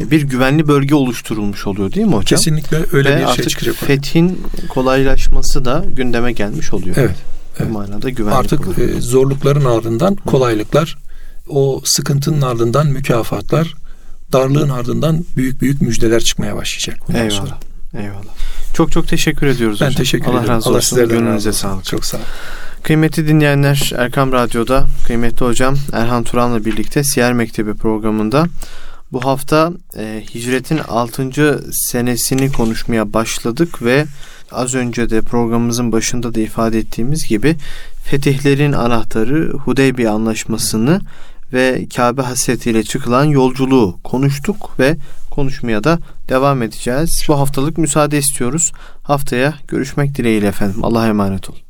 Ee, 0.00 0.10
bir 0.10 0.22
güvenli 0.22 0.68
bölge 0.68 0.94
oluşturulmuş 0.94 1.66
oluyor 1.66 1.92
değil 1.92 2.06
mi 2.06 2.12
hocam? 2.14 2.38
Kesinlikle 2.38 2.78
öyle 2.92 3.16
Ve 3.16 3.20
bir 3.20 3.32
şey 3.32 3.44
çıkacak. 3.44 3.74
Fethin 3.76 4.42
kolaylaşması 4.68 5.64
da 5.64 5.84
gündeme 5.88 6.32
gelmiş 6.32 6.72
oluyor. 6.72 6.96
Evet. 6.98 7.16
Evet. 7.58 7.68
Bu 7.70 7.72
manada 7.72 8.10
güvenlik 8.10 8.38
Artık 8.38 8.78
e, 8.78 9.00
zorlukların 9.00 9.64
ardından 9.64 10.16
kolaylıklar, 10.16 10.98
o 11.48 11.80
sıkıntının 11.84 12.42
ardından 12.42 12.86
mükafatlar, 12.86 13.74
darlığın 14.32 14.68
ardından 14.68 15.24
büyük 15.36 15.60
büyük 15.62 15.82
müjdeler 15.82 16.20
çıkmaya 16.20 16.56
başlayacak. 16.56 16.98
bundan 17.08 17.20
Eyvallah. 17.22 17.38
sonra. 17.38 17.58
Eyvallah. 18.02 18.34
Çok 18.74 18.92
çok 18.92 19.08
teşekkür 19.08 19.46
ediyoruz 19.46 19.80
Ben 19.80 19.86
hocam. 19.86 19.96
teşekkür 19.98 20.26
Allah 20.26 20.38
ederim. 20.38 20.48
razı 20.54 20.68
Allah 20.70 20.76
olsun. 20.76 20.96
sizlerden 20.96 21.26
razı 21.26 21.48
olsun. 21.48 21.60
sağlık. 21.60 21.84
Çok 21.84 22.04
sağ 22.04 22.16
olun. 22.16 22.26
Kıymetli 22.82 23.28
dinleyenler 23.28 23.92
Erkam 23.96 24.32
Radyo'da 24.32 24.86
kıymetli 25.06 25.46
hocam 25.46 25.76
Erhan 25.92 26.24
Turan'la 26.24 26.64
birlikte 26.64 27.04
Siyer 27.04 27.32
Mektebi 27.32 27.74
programında 27.74 28.46
bu 29.12 29.24
hafta 29.24 29.72
e, 29.96 30.24
hicretin 30.34 30.78
6. 30.88 31.60
senesini 31.72 32.52
konuşmaya 32.52 33.12
başladık 33.12 33.82
ve 33.82 34.04
az 34.50 34.74
önce 34.74 35.10
de 35.10 35.22
programımızın 35.22 35.92
başında 35.92 36.34
da 36.34 36.40
ifade 36.40 36.78
ettiğimiz 36.78 37.28
gibi 37.28 37.56
fetihlerin 38.04 38.72
anahtarı 38.72 39.52
Hudeybiye 39.52 40.10
Anlaşması'nı 40.10 41.00
ve 41.52 41.86
Kabe 41.96 42.22
hasretiyle 42.22 42.82
çıkılan 42.82 43.24
yolculuğu 43.24 43.98
konuştuk 44.04 44.74
ve 44.78 44.96
konuşmaya 45.30 45.84
da 45.84 45.98
devam 46.28 46.62
edeceğiz. 46.62 47.24
Bu 47.28 47.38
haftalık 47.38 47.78
müsaade 47.78 48.18
istiyoruz. 48.18 48.72
Haftaya 49.02 49.54
görüşmek 49.68 50.14
dileğiyle 50.14 50.46
efendim. 50.46 50.84
Allah'a 50.84 51.08
emanet 51.08 51.50
olun. 51.50 51.65